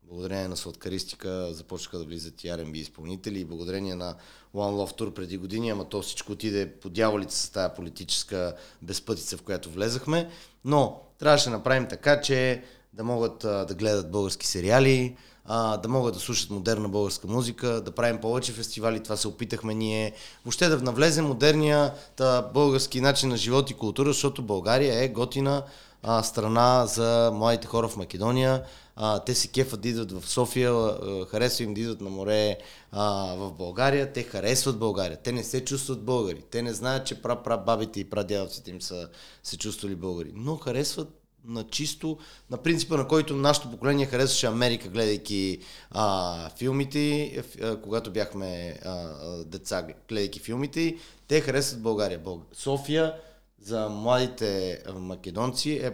Благодарение 0.03 0.49
на 0.49 0.57
сладкаристика 0.57 1.55
започнаха 1.55 1.99
да 1.99 2.05
влизат 2.05 2.45
и 2.45 2.47
R&B 2.47 2.75
изпълнители 2.75 3.41
и 3.41 3.45
благодарение 3.45 3.95
на 3.95 4.17
One 4.55 4.87
Love 4.87 5.01
Tour 5.01 5.13
преди 5.13 5.37
години, 5.37 5.71
ама 5.71 5.89
то 5.89 6.03
всичко 6.03 6.33
отиде 6.33 6.73
по 6.73 6.89
дяволите 6.89 7.35
с 7.35 7.51
тази 7.51 7.75
политическа 7.77 8.57
безпътица, 8.83 9.37
в 9.37 9.43
която 9.43 9.71
влезахме. 9.71 10.31
Но 10.65 11.03
трябваше 11.19 11.45
да 11.45 11.57
направим 11.57 11.89
така, 11.89 12.21
че 12.21 12.65
да 12.93 13.05
могат 13.05 13.45
а, 13.45 13.65
да 13.65 13.75
гледат 13.75 14.11
български 14.11 14.47
сериали, 14.47 15.17
а, 15.47 15.77
да 15.77 15.89
могат 15.89 16.15
да 16.15 16.21
слушат 16.21 16.51
модерна 16.51 16.89
българска 16.89 17.27
музика, 17.27 17.81
да 17.81 17.91
правим 17.91 18.21
повече 18.21 18.53
фестивали, 18.53 19.03
това 19.03 19.17
се 19.17 19.29
опитахме 19.29 19.75
ние. 19.75 20.13
Въобще 20.45 20.69
да 20.69 20.81
навлезе 20.83 21.23
модерния 21.23 21.93
та, 22.17 22.43
български 22.43 23.01
начин 23.01 23.29
на 23.29 23.37
живот 23.37 23.71
и 23.71 23.75
култура, 23.75 24.09
защото 24.09 24.43
България 24.43 25.05
е 25.05 25.09
готина 25.09 25.63
а, 26.03 26.23
страна 26.23 26.87
за 26.87 27.31
младите 27.35 27.67
хора 27.67 27.89
в 27.89 27.97
Македония. 27.97 28.63
А, 28.97 29.19
те 29.19 29.35
се 29.35 29.49
кефат 29.49 29.81
да 29.81 29.89
идват 29.89 30.13
в 30.13 30.29
София, 30.29 30.73
а, 30.73 31.27
харесва 31.27 31.65
им 31.65 31.75
да 31.75 31.81
идват 31.81 32.01
на 32.01 32.11
море 32.11 32.59
а, 32.93 33.35
в 33.37 33.53
България, 33.53 34.13
те 34.13 34.23
харесват 34.23 34.79
България, 34.79 35.17
те 35.17 35.33
не 35.33 35.45
се 35.45 35.65
чувстват 35.65 36.03
българи, 36.03 36.43
те 36.51 36.63
не 36.63 36.73
знаят, 36.73 37.07
че 37.07 37.21
бабите 37.67 38.01
и 38.01 38.11
прадядовците 38.11 38.71
им 38.71 38.83
са 38.83 39.09
се 39.43 39.59
чувствали 39.59 39.95
българи, 39.95 40.33
но 40.35 40.57
харесват 40.57 41.26
на 41.47 41.65
чисто, 41.65 42.19
на 42.51 42.57
принципа, 42.57 42.97
на 42.97 43.09
който 43.09 43.37
нашето 43.37 43.71
поколение 43.71 44.07
харесваше 44.07 44.47
Америка, 44.47 44.89
гледайки 44.89 45.59
а, 45.91 46.51
филмите, 46.51 47.33
а, 47.63 47.81
когато 47.81 48.11
бяхме 48.11 48.79
а, 48.85 49.15
деца, 49.45 49.87
гледайки 50.09 50.41
филмите, 50.41 50.97
те 51.29 51.41
харесват 51.41 51.83
България. 51.83 52.21
София 52.53 53.15
за 53.63 53.89
младите 53.89 54.83
македонци 54.95 55.73
е, 55.73 55.93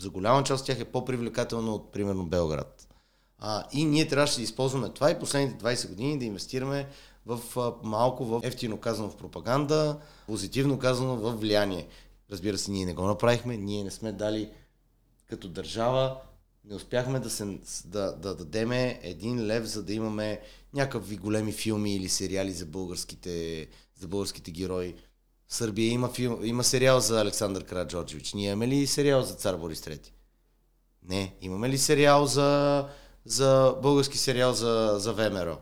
за 0.00 0.10
голяма 0.10 0.44
част 0.44 0.60
от 0.60 0.66
тях 0.66 0.80
е 0.80 0.84
по-привлекателно 0.84 1.74
от, 1.74 1.92
примерно, 1.92 2.26
Белград. 2.26 2.88
А, 3.38 3.64
и 3.72 3.84
ние 3.84 4.08
трябваше 4.08 4.36
да 4.36 4.42
използваме 4.42 4.88
това 4.88 5.10
и 5.10 5.18
последните 5.18 5.64
20 5.64 5.88
години 5.88 6.18
да 6.18 6.24
инвестираме 6.24 6.88
в 7.26 7.40
а, 7.56 7.72
малко 7.82 8.24
в 8.24 8.40
ефтино 8.44 8.76
казано 8.76 9.08
в 9.08 9.16
пропаганда, 9.16 9.98
позитивно 10.26 10.78
казано 10.78 11.16
в 11.16 11.32
влияние. 11.32 11.86
Разбира 12.30 12.58
се, 12.58 12.70
ние 12.70 12.86
не 12.86 12.94
го 12.94 13.02
направихме, 13.02 13.56
ние 13.56 13.84
не 13.84 13.90
сме 13.90 14.12
дали 14.12 14.50
като 15.32 15.48
държава, 15.48 16.16
не 16.64 16.74
успяхме 16.74 17.20
да, 17.20 17.30
се, 17.30 17.58
да, 17.84 18.12
да 18.12 18.34
дадеме 18.34 19.00
един 19.02 19.46
лев, 19.46 19.64
за 19.64 19.82
да 19.82 19.92
имаме 19.92 20.40
някакви 20.74 21.16
големи 21.16 21.52
филми 21.52 21.96
или 21.96 22.08
сериали 22.08 22.52
за 22.52 22.66
българските, 22.66 23.66
за 24.00 24.08
българските 24.08 24.50
герои. 24.50 24.94
В 25.48 25.54
Сърбия 25.54 25.92
има, 25.92 26.08
филм, 26.08 26.44
има 26.44 26.64
сериал 26.64 27.00
за 27.00 27.20
Александър 27.20 27.64
Караджорджевич. 27.64 28.34
Ние 28.34 28.46
имаме 28.46 28.68
ли 28.68 28.86
сериал 28.86 29.22
за 29.22 29.34
цар 29.34 29.56
Борис 29.56 29.80
III? 29.80 30.10
Не. 31.08 31.34
Имаме 31.40 31.68
ли 31.68 31.78
сериал 31.78 32.26
за, 32.26 32.84
за 33.24 33.76
български 33.82 34.18
сериал 34.18 34.52
за, 34.52 34.94
за 34.98 35.12
ВМРО? 35.12 35.58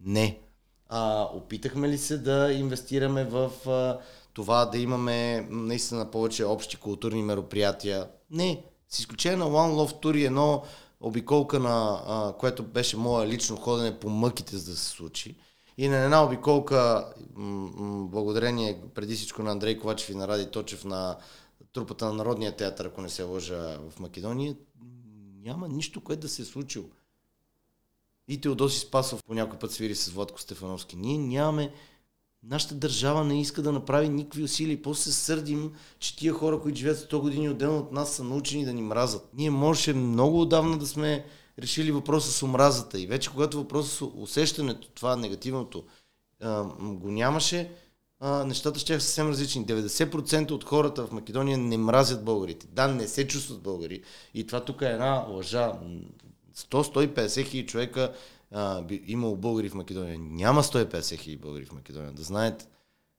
Не. 0.00 0.40
А, 0.88 1.22
опитахме 1.22 1.88
ли 1.88 1.98
се 1.98 2.18
да 2.18 2.52
инвестираме 2.52 3.24
в 3.24 3.50
а, 3.68 4.00
това 4.34 4.64
да 4.64 4.78
имаме 4.78 5.46
наистина 5.50 6.10
повече 6.10 6.44
общи 6.44 6.76
културни 6.76 7.22
мероприятия? 7.22 8.08
Не. 8.30 8.64
С 8.94 8.98
изключение 8.98 9.36
на 9.36 9.44
One 9.44 9.72
Love 9.72 10.02
Tour 10.02 10.16
и 10.16 10.24
едно 10.24 10.62
обиколка 11.00 11.60
на, 11.60 12.02
а, 12.06 12.32
което 12.32 12.62
беше 12.62 12.96
мое 12.96 13.26
лично 13.26 13.56
ходене 13.56 13.98
по 14.00 14.08
мъките, 14.08 14.56
за 14.56 14.70
да 14.70 14.76
се 14.76 14.88
случи. 14.88 15.36
И 15.78 15.88
на 15.88 15.96
една 15.96 16.24
обиколка, 16.24 17.08
м- 17.34 17.70
м- 17.76 18.08
благодарение 18.08 18.80
преди 18.94 19.14
всичко 19.14 19.42
на 19.42 19.50
Андрей 19.50 19.78
Ковачев 19.78 20.10
и 20.10 20.14
на 20.14 20.28
Ради 20.28 20.50
Точев 20.50 20.84
на 20.84 21.16
трупата 21.72 22.04
на 22.04 22.12
Народния 22.12 22.56
театър, 22.56 22.84
ако 22.84 23.00
не 23.00 23.08
се 23.08 23.22
лъжа 23.22 23.78
в 23.90 24.00
Македония, 24.00 24.56
няма 25.42 25.68
нищо, 25.68 26.00
което 26.00 26.20
да 26.20 26.28
се 26.28 26.42
е 26.42 26.44
случило. 26.44 26.86
И 28.28 28.40
Теодоси 28.40 28.78
Спасов 28.78 29.24
по 29.24 29.34
някой 29.34 29.58
път 29.58 29.72
свири 29.72 29.94
с 29.94 30.08
Владко 30.08 30.40
Стефановски. 30.40 30.96
Ние 30.96 31.18
нямаме 31.18 31.72
Нашата 32.50 32.74
държава 32.74 33.24
не 33.24 33.40
иска 33.40 33.62
да 33.62 33.72
направи 33.72 34.08
никакви 34.08 34.42
усилия 34.42 34.82
после 34.82 35.02
се 35.02 35.12
сърдим, 35.12 35.72
че 35.98 36.16
тия 36.16 36.32
хора, 36.32 36.60
които 36.60 36.78
живеят 36.78 36.98
100 36.98 37.18
години 37.18 37.48
отделно 37.48 37.78
от 37.78 37.92
нас, 37.92 38.12
са 38.12 38.24
научени 38.24 38.64
да 38.64 38.72
ни 38.72 38.82
мразат. 38.82 39.28
Ние 39.34 39.50
можеше 39.50 39.92
много 39.92 40.40
отдавна 40.40 40.78
да 40.78 40.86
сме 40.86 41.24
решили 41.58 41.92
въпроса 41.92 42.32
с 42.32 42.42
омразата 42.42 43.00
и 43.00 43.06
вече 43.06 43.30
когато 43.30 43.56
въпроса 43.56 43.96
с 43.96 44.02
усещането, 44.02 44.88
това 44.88 45.16
негативното, 45.16 45.84
го 46.78 47.10
нямаше, 47.10 47.70
нещата 48.46 48.78
ще 48.78 49.00
са 49.00 49.06
съвсем 49.06 49.28
различни. 49.28 49.66
90% 49.66 50.50
от 50.50 50.64
хората 50.64 51.06
в 51.06 51.12
Македония 51.12 51.58
не 51.58 51.78
мразят 51.78 52.24
българите. 52.24 52.66
Да, 52.72 52.88
не 52.88 53.08
се 53.08 53.28
чувстват 53.28 53.62
българи. 53.62 54.02
И 54.34 54.46
това 54.46 54.64
тук 54.64 54.82
е 54.82 54.86
една 54.86 55.26
лъжа. 55.28 55.72
100-150 56.56 57.44
хиляди 57.44 57.66
човека 57.66 58.12
а, 58.54 58.82
би 58.82 59.04
имало 59.06 59.36
българи 59.36 59.68
в 59.68 59.74
Македония. 59.74 60.18
Няма 60.18 60.62
150 60.62 61.18
хиляди 61.18 61.40
българи 61.40 61.64
в 61.64 61.72
Македония. 61.72 62.12
Да 62.12 62.22
знаете, 62.22 62.66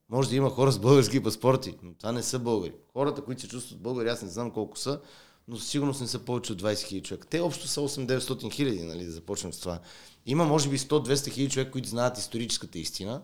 може 0.09 0.29
да 0.29 0.35
има 0.35 0.49
хора 0.49 0.71
с 0.71 0.79
български 0.79 1.23
паспорти, 1.23 1.75
но 1.83 1.93
това 1.93 2.11
не 2.11 2.23
са 2.23 2.39
българи. 2.39 2.73
Хората, 2.93 3.21
които 3.21 3.41
се 3.41 3.47
чувстват 3.47 3.79
българи, 3.79 4.09
аз 4.09 4.21
не 4.21 4.29
знам 4.29 4.51
колко 4.51 4.77
са, 4.77 4.99
но 5.47 5.57
със 5.57 5.67
сигурност 5.67 6.01
не 6.01 6.07
са 6.07 6.19
повече 6.19 6.53
от 6.53 6.61
20 6.61 6.83
хиляди 6.83 7.07
човека. 7.07 7.27
Те 7.27 7.39
общо 7.39 7.67
са 7.67 7.81
8-900 7.81 8.51
хиляди, 8.51 8.83
нали, 8.83 9.05
да 9.05 9.11
започнем 9.11 9.53
с 9.53 9.59
това. 9.59 9.79
Има 10.25 10.45
може 10.45 10.69
би 10.69 10.77
100-200 10.77 11.31
хиляди 11.31 11.53
човека, 11.53 11.71
които 11.71 11.89
знаят 11.89 12.17
историческата 12.17 12.79
истина 12.79 13.21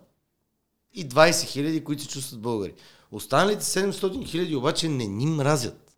и 0.94 1.10
20 1.10 1.46
хиляди, 1.46 1.84
които 1.84 2.04
се 2.04 2.10
чувстват 2.10 2.42
българи. 2.42 2.74
Останалите 3.12 3.64
700 3.64 4.26
хиляди 4.26 4.56
обаче 4.56 4.90
не 4.90 5.08
ни 5.08 5.26
мразят. 5.26 5.98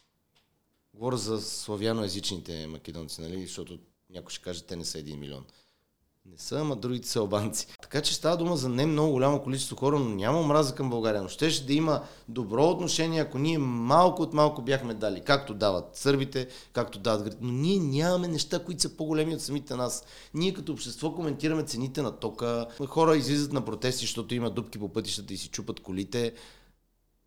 Говоря 0.94 1.18
за 1.18 1.42
славяноязичните 1.42 2.68
македонци, 2.68 3.22
нали, 3.22 3.42
защото 3.42 3.80
някой 4.10 4.30
ще 4.32 4.42
каже, 4.42 4.64
те 4.64 4.76
не 4.76 4.86
са 4.86 4.98
1 4.98 5.18
милион. 5.18 5.46
Не 6.26 6.38
са, 6.38 6.60
ама 6.60 6.76
другите 6.76 7.08
са 7.08 7.20
албанци. 7.20 7.68
Така 7.82 8.02
че 8.02 8.16
става 8.16 8.38
дума 8.38 8.58
за 8.58 8.70
не 8.70 8.86
много 8.86 9.12
голямо 9.12 9.44
количество 9.44 9.76
хора, 9.76 10.00
но 10.00 10.10
няма 10.10 10.40
омраза 10.40 10.76
към 10.76 10.90
България. 10.90 11.22
Но 11.22 11.28
щеше 11.28 11.66
да 11.66 11.74
има 11.74 12.04
добро 12.30 12.70
отношение, 12.70 13.22
ако 13.22 13.38
ние 13.38 13.58
малко 13.58 14.22
от 14.22 14.34
малко 14.34 14.62
бяхме 14.62 14.94
дали. 14.94 15.22
Както 15.22 15.54
дават 15.54 15.96
сърбите, 15.96 16.48
както 16.74 17.00
дават 17.00 17.38
Но 17.42 17.52
ние 17.52 17.80
нямаме 17.80 18.28
неща, 18.28 18.64
които 18.64 18.82
са 18.82 18.98
по-големи 18.98 19.36
от 19.36 19.42
самите 19.42 19.76
нас. 19.76 20.06
Ние 20.34 20.54
като 20.54 20.72
общество 20.72 21.16
коментираме 21.16 21.64
цените 21.64 22.02
на 22.02 22.12
тока. 22.12 22.68
Хора 22.88 23.18
излизат 23.18 23.54
на 23.54 23.66
протести, 23.66 24.02
защото 24.02 24.36
има 24.36 24.50
дупки 24.50 24.80
по 24.80 24.90
пътищата 24.90 25.34
и 25.34 25.38
си 25.38 25.50
чупат 25.50 25.80
колите. 25.80 26.34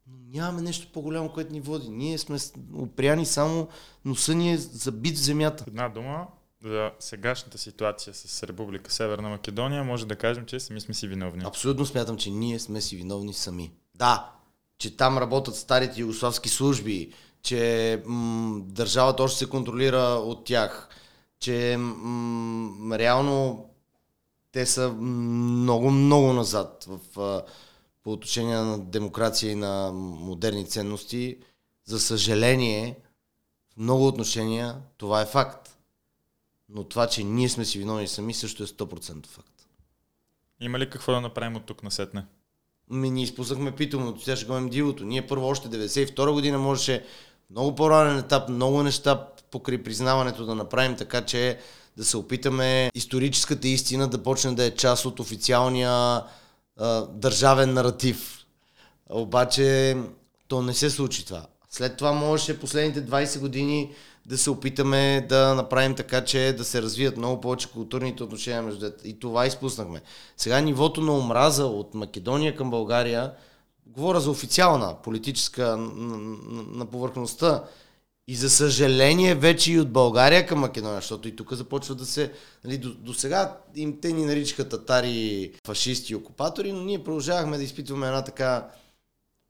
Но 0.07 0.17
нямаме 0.33 0.63
нещо 0.63 0.89
по-голямо, 0.93 1.33
което 1.33 1.53
ни 1.53 1.61
води. 1.61 1.89
Ние 1.89 2.19
сме 2.19 2.39
опряни 2.75 3.27
само 3.27 3.69
носа 4.05 4.35
ни 4.35 4.53
е 4.53 4.59
забит 4.59 5.17
в 5.17 5.23
земята. 5.23 5.65
Една 5.69 5.89
дума, 5.89 6.27
за 6.63 6.91
сегашната 6.99 7.59
ситуация 7.59 8.15
с 8.15 8.43
Република 8.43 8.93
Северна 8.93 9.29
Македония, 9.29 9.85
може 9.85 10.07
да 10.07 10.17
кажем, 10.17 10.47
че 10.47 10.61
сами 10.61 10.81
сме 10.81 10.95
си 10.95 11.09
виновни. 11.09 11.45
Абсолютно 11.47 11.87
смятам, 11.87 12.17
че 12.17 12.31
ние 12.31 12.59
сме 12.59 12.81
си 12.81 12.97
виновни 12.97 13.35
сами. 13.35 13.73
Да, 13.95 14.31
че 14.79 14.97
там 14.97 15.19
работят 15.19 15.57
старите 15.57 16.01
югославски 16.01 16.49
служби, 16.49 17.13
че 17.43 18.03
м- 18.07 18.61
държавата 18.65 19.23
още 19.23 19.39
се 19.39 19.49
контролира 19.49 20.03
от 20.03 20.45
тях, 20.45 20.89
че 21.41 21.77
м- 21.79 22.99
реално 22.99 23.69
те 24.53 24.67
са 24.67 24.89
много, 24.93 25.91
много 25.91 26.33
назад 26.33 26.87
в, 26.89 27.43
по 28.03 28.13
отношение 28.13 28.57
на 28.57 28.79
демокрация 28.79 29.53
и 29.53 29.55
на 29.55 29.93
модерни 29.93 30.67
ценности. 30.67 31.39
За 31.85 32.01
съжаление, 32.01 32.99
в 33.73 33.77
много 33.77 34.07
отношения 34.07 34.77
това 34.97 35.21
е 35.21 35.27
факт. 35.27 35.76
Но 36.69 36.85
това, 36.85 37.07
че 37.07 37.25
ние 37.25 37.49
сме 37.49 37.65
си 37.65 37.79
виновни 37.79 38.09
сами, 38.09 38.35
също 38.35 38.63
е 38.63 38.67
100% 38.67 39.27
факт. 39.27 39.67
Има 40.61 40.79
ли 40.79 40.91
какво 40.91 41.13
да 41.13 41.21
направим 41.21 41.57
от 41.57 41.67
тук 41.67 41.83
на 41.83 41.91
сетне? 41.91 42.25
Ми 42.91 43.11
ние 43.11 43.25
изпуснахме 43.25 43.77
питомното, 43.77 44.21
сега 44.21 44.37
ще 44.37 44.47
гоним 44.47 44.69
дивото. 44.69 45.05
Ние 45.05 45.27
първо 45.27 45.47
още 45.47 45.69
92 45.69 46.33
година 46.33 46.59
можеше 46.59 47.05
много 47.51 47.75
по-ранен 47.75 48.19
етап, 48.19 48.49
много 48.49 48.83
неща 48.83 49.29
покрай 49.51 49.83
признаването 49.83 50.47
да 50.47 50.55
направим 50.55 50.97
така, 50.97 51.25
че 51.25 51.59
да 51.97 52.05
се 52.05 52.17
опитаме 52.17 52.91
историческата 52.95 53.69
истина 53.69 54.09
да 54.09 54.23
почне 54.23 54.55
да 54.55 54.65
е 54.65 54.75
част 54.75 55.05
от 55.05 55.21
официалния 55.21 56.23
а, 56.77 57.03
държавен 57.07 57.73
наратив. 57.73 58.47
Обаче 59.11 59.97
то 60.49 60.63
не 60.63 60.75
се 60.75 60.91
случи 60.91 61.27
това. 61.27 61.47
След 61.71 61.97
това 61.97 62.13
можеше 62.13 62.61
последните 62.61 63.07
20 63.07 63.41
години 63.41 63.93
да 64.29 64.39
се 64.39 64.51
опитаме 64.51 65.27
да 65.29 65.55
направим 65.55 65.95
така, 65.95 66.25
че 66.25 66.55
да 66.59 66.65
се 66.65 66.83
развият 66.83 67.17
много 67.17 67.41
повече 67.41 67.71
културните 67.71 68.23
отношения 68.23 68.63
между 68.63 68.81
двете. 68.81 69.09
И 69.09 69.19
това 69.19 69.47
изпуснахме. 69.47 70.01
Сега 70.37 70.61
нивото 70.61 71.01
на 71.01 71.19
омраза 71.19 71.67
от 71.67 71.95
Македония 71.95 72.57
към 72.57 72.71
България, 72.71 73.33
говоря 73.87 74.21
за 74.21 74.31
официална 74.31 74.95
политическа 75.03 75.77
на, 75.77 76.37
на, 76.73 76.87
повърхността, 76.87 77.65
и 78.29 78.37
за 78.37 78.51
съжаление 78.51 79.35
вече 79.35 79.73
и 79.73 79.81
от 79.81 79.93
България 79.93 80.47
към 80.47 80.59
Македония, 80.59 80.97
защото 80.97 81.29
и 81.29 81.37
тук 81.37 81.53
започва 81.53 81.95
да 81.95 82.07
се... 82.07 82.33
Нали, 82.65 82.79
до, 82.79 82.95
до 82.95 83.15
сега 83.15 83.57
им 83.75 84.01
те 84.01 84.13
ни 84.13 84.25
наричаха 84.25 84.69
татари, 84.69 85.53
фашисти 85.67 86.13
и 86.13 86.17
окупатори, 86.17 86.73
но 86.73 86.83
ние 86.83 87.05
продължавахме 87.05 87.57
да 87.57 87.63
изпитваме 87.63 88.07
една 88.07 88.25
така 88.25 88.69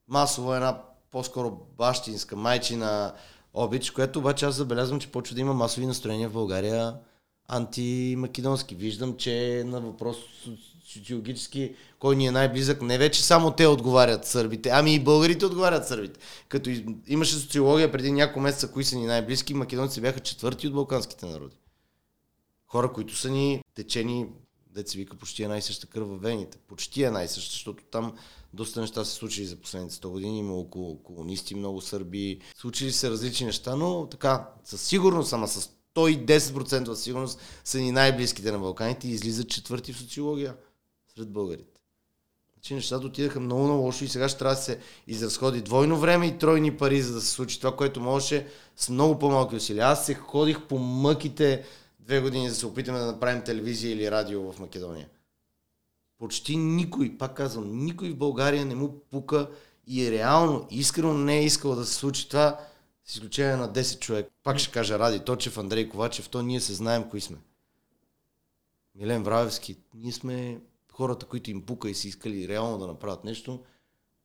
масово, 0.07 0.53
една 0.53 0.81
по-скоро 1.11 1.59
бащинска, 1.77 2.35
майчина 2.35 3.13
обич, 3.53 3.91
което 3.91 4.19
обаче 4.19 4.45
аз 4.45 4.55
забелязвам, 4.55 4.99
че 4.99 5.11
почва 5.11 5.35
да 5.35 5.41
има 5.41 5.53
масови 5.53 5.85
настроения 5.85 6.29
в 6.29 6.33
България 6.33 6.95
антимакедонски. 7.47 8.75
Виждам, 8.75 9.17
че 9.17 9.63
на 9.65 9.81
въпрос 9.81 10.17
социологически, 10.93 11.75
кой 11.99 12.15
ни 12.15 12.27
е 12.27 12.31
най-близък, 12.31 12.81
не 12.81 12.97
вече 12.97 13.23
само 13.23 13.51
те 13.51 13.67
отговарят 13.67 14.25
сърбите, 14.25 14.69
ами 14.73 14.95
и 14.95 14.99
българите 14.99 15.45
отговарят 15.45 15.87
сърбите. 15.87 16.19
Като 16.49 16.69
имаше 17.07 17.35
социология 17.35 17.91
преди 17.91 18.11
няколко 18.11 18.39
месеца, 18.39 18.71
кои 18.71 18.83
са 18.83 18.95
ни 18.95 19.05
най-близки, 19.05 19.53
македонци 19.53 20.01
бяха 20.01 20.19
четвърти 20.19 20.67
от 20.67 20.73
балканските 20.73 21.25
народи. 21.25 21.55
Хора, 22.67 22.93
които 22.93 23.15
са 23.15 23.29
ни 23.29 23.61
течени, 23.75 24.27
деца 24.77 24.97
вика, 24.97 25.17
почти 25.17 25.43
е 25.43 25.47
най-съща 25.47 25.87
кръв 25.87 26.07
в 26.09 26.17
вените. 26.17 26.57
Почти 26.57 27.03
е 27.03 27.11
най-съща, 27.11 27.51
защото 27.51 27.83
там 27.91 28.13
доста 28.53 28.81
неща 28.81 29.05
се 29.05 29.13
случили 29.13 29.45
за 29.45 29.55
последните 29.55 29.95
100 29.95 30.07
години. 30.07 30.39
Има 30.39 30.53
около 30.53 31.03
колонисти, 31.03 31.55
много 31.55 31.81
сърби. 31.81 32.39
Случили 32.55 32.91
се 32.91 33.09
различни 33.09 33.45
неща, 33.45 33.75
но 33.75 34.07
така, 34.11 34.49
със 34.63 34.81
сигурност, 34.81 35.33
ама 35.33 35.47
с 35.47 35.69
110% 35.95 36.93
сигурност 36.93 37.39
са 37.63 37.79
ни 37.79 37.91
най-близките 37.91 38.51
на 38.51 38.59
Балканите 38.59 39.07
и 39.07 39.11
излизат 39.11 39.49
четвърти 39.49 39.93
в 39.93 39.97
социология 39.97 40.55
сред 41.15 41.29
българите. 41.29 41.81
Значи 42.53 42.73
нещата 42.73 43.07
отидаха 43.07 43.39
много, 43.39 43.63
много 43.63 43.83
лошо 43.83 44.03
и 44.03 44.07
сега 44.07 44.29
ще 44.29 44.39
трябва 44.39 44.55
да 44.55 44.61
се 44.61 44.79
изразходи 45.07 45.61
двойно 45.61 45.97
време 45.97 46.27
и 46.27 46.37
тройни 46.37 46.77
пари, 46.77 47.01
за 47.01 47.13
да 47.13 47.21
се 47.21 47.27
случи 47.27 47.59
това, 47.59 47.75
което 47.75 48.01
можеше 48.01 48.47
с 48.75 48.89
много 48.89 49.19
по-малки 49.19 49.55
усилия. 49.55 49.87
Аз 49.87 50.05
се 50.05 50.13
ходих 50.13 50.61
по 50.61 50.77
мъките 50.77 51.63
две 52.07 52.21
години, 52.21 52.49
да 52.49 52.55
се 52.55 52.65
опитаме 52.65 52.99
да 52.99 53.05
направим 53.05 53.43
телевизия 53.43 53.93
или 53.93 54.11
радио 54.11 54.51
в 54.51 54.59
Македония. 54.59 55.09
Почти 56.17 56.57
никой, 56.57 57.17
пак 57.17 57.37
казвам, 57.37 57.85
никой 57.85 58.09
в 58.09 58.17
България 58.17 58.65
не 58.65 58.75
му 58.75 58.99
пука 59.09 59.49
и 59.87 60.07
е 60.07 60.11
реално, 60.11 60.67
искрено 60.71 61.13
не 61.13 61.37
е 61.37 61.45
искал 61.45 61.75
да 61.75 61.85
се 61.85 61.93
случи 61.93 62.29
това, 62.29 62.59
с 63.05 63.13
изключение 63.13 63.55
на 63.55 63.73
10 63.73 63.99
човек. 63.99 64.27
Пак 64.43 64.57
ще 64.57 64.71
кажа 64.71 64.99
Ради 64.99 65.19
Точев, 65.19 65.57
Андрей 65.57 65.89
Ковачев, 65.89 66.29
то 66.29 66.41
ние 66.41 66.59
се 66.59 66.73
знаем 66.73 67.09
кои 67.09 67.21
сме. 67.21 67.37
Милен 68.95 69.23
Вравевски, 69.23 69.77
ние 69.93 70.11
сме 70.11 70.61
хората, 70.91 71.25
които 71.25 71.51
им 71.51 71.65
пука 71.65 71.89
и 71.89 71.93
си 71.93 72.07
искали 72.07 72.47
реално 72.47 72.77
да 72.77 72.87
направят 72.87 73.23
нещо, 73.23 73.63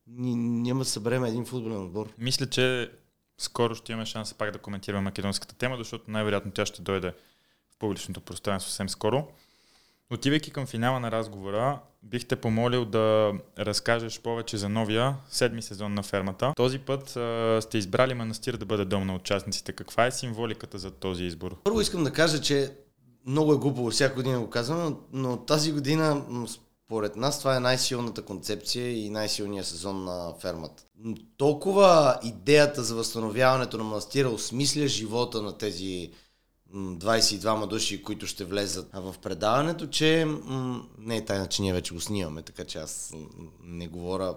няма 0.06 0.78
да 0.78 0.84
съберем 0.84 1.24
един 1.24 1.44
футболен 1.44 1.82
отбор. 1.82 2.12
Мисля, 2.18 2.50
че 2.50 2.92
скоро 3.38 3.74
ще 3.74 3.92
имаме 3.92 4.06
шанс 4.06 4.34
пак 4.34 4.50
да 4.50 4.58
коментираме 4.58 5.04
македонската 5.04 5.54
тема, 5.54 5.76
защото 5.76 6.10
най-вероятно 6.10 6.52
тя 6.52 6.66
ще 6.66 6.82
дойде 6.82 7.14
публичното 7.82 8.20
пространство 8.20 8.70
съвсем 8.70 8.88
скоро. 8.88 9.26
Отивайки 10.10 10.50
към 10.50 10.66
финала 10.66 11.00
на 11.00 11.10
разговора, 11.10 11.78
бих 12.02 12.24
те 12.24 12.36
помолил 12.36 12.84
да 12.84 13.32
разкажеш 13.58 14.20
повече 14.20 14.56
за 14.56 14.68
новия 14.68 15.16
седми 15.30 15.62
сезон 15.62 15.94
на 15.94 16.02
фермата. 16.02 16.52
Този 16.56 16.78
път 16.78 17.16
а, 17.16 17.58
сте 17.62 17.78
избрали 17.78 18.14
манастир 18.14 18.56
да 18.56 18.64
бъде 18.64 18.84
дом 18.84 19.06
на 19.06 19.14
участниците. 19.14 19.72
Каква 19.72 20.06
е 20.06 20.10
символиката 20.10 20.78
за 20.78 20.90
този 20.90 21.24
избор? 21.24 21.56
Първо 21.64 21.80
искам 21.80 22.04
да 22.04 22.12
кажа, 22.12 22.40
че 22.40 22.72
много 23.26 23.52
е 23.52 23.56
глупаво, 23.56 23.90
всяка 23.90 24.14
година 24.14 24.40
го 24.40 24.50
казвам, 24.50 25.00
но 25.12 25.36
тази 25.36 25.72
година, 25.72 26.24
според 26.86 27.16
нас, 27.16 27.38
това 27.38 27.56
е 27.56 27.60
най-силната 27.60 28.22
концепция 28.22 29.04
и 29.04 29.10
най-силният 29.10 29.66
сезон 29.66 30.04
на 30.04 30.34
фермата. 30.40 30.82
Толкова 31.36 32.18
идеята 32.22 32.82
за 32.82 32.94
възстановяването 32.94 33.78
на 33.78 33.84
манастира 33.84 34.28
осмисля 34.28 34.86
живота 34.86 35.42
на 35.42 35.58
тези 35.58 36.10
22 36.74 37.66
души, 37.66 38.02
които 38.02 38.26
ще 38.26 38.44
влезат 38.44 38.88
в 38.94 39.14
предаването, 39.22 39.86
че 39.86 40.26
не 40.98 41.16
е 41.16 41.24
тайна, 41.24 41.46
че 41.46 41.62
ние 41.62 41.72
вече 41.72 41.94
го 41.94 42.00
снимаме, 42.00 42.42
така 42.42 42.64
че 42.64 42.78
аз 42.78 43.12
не 43.64 43.88
говоря, 43.88 44.34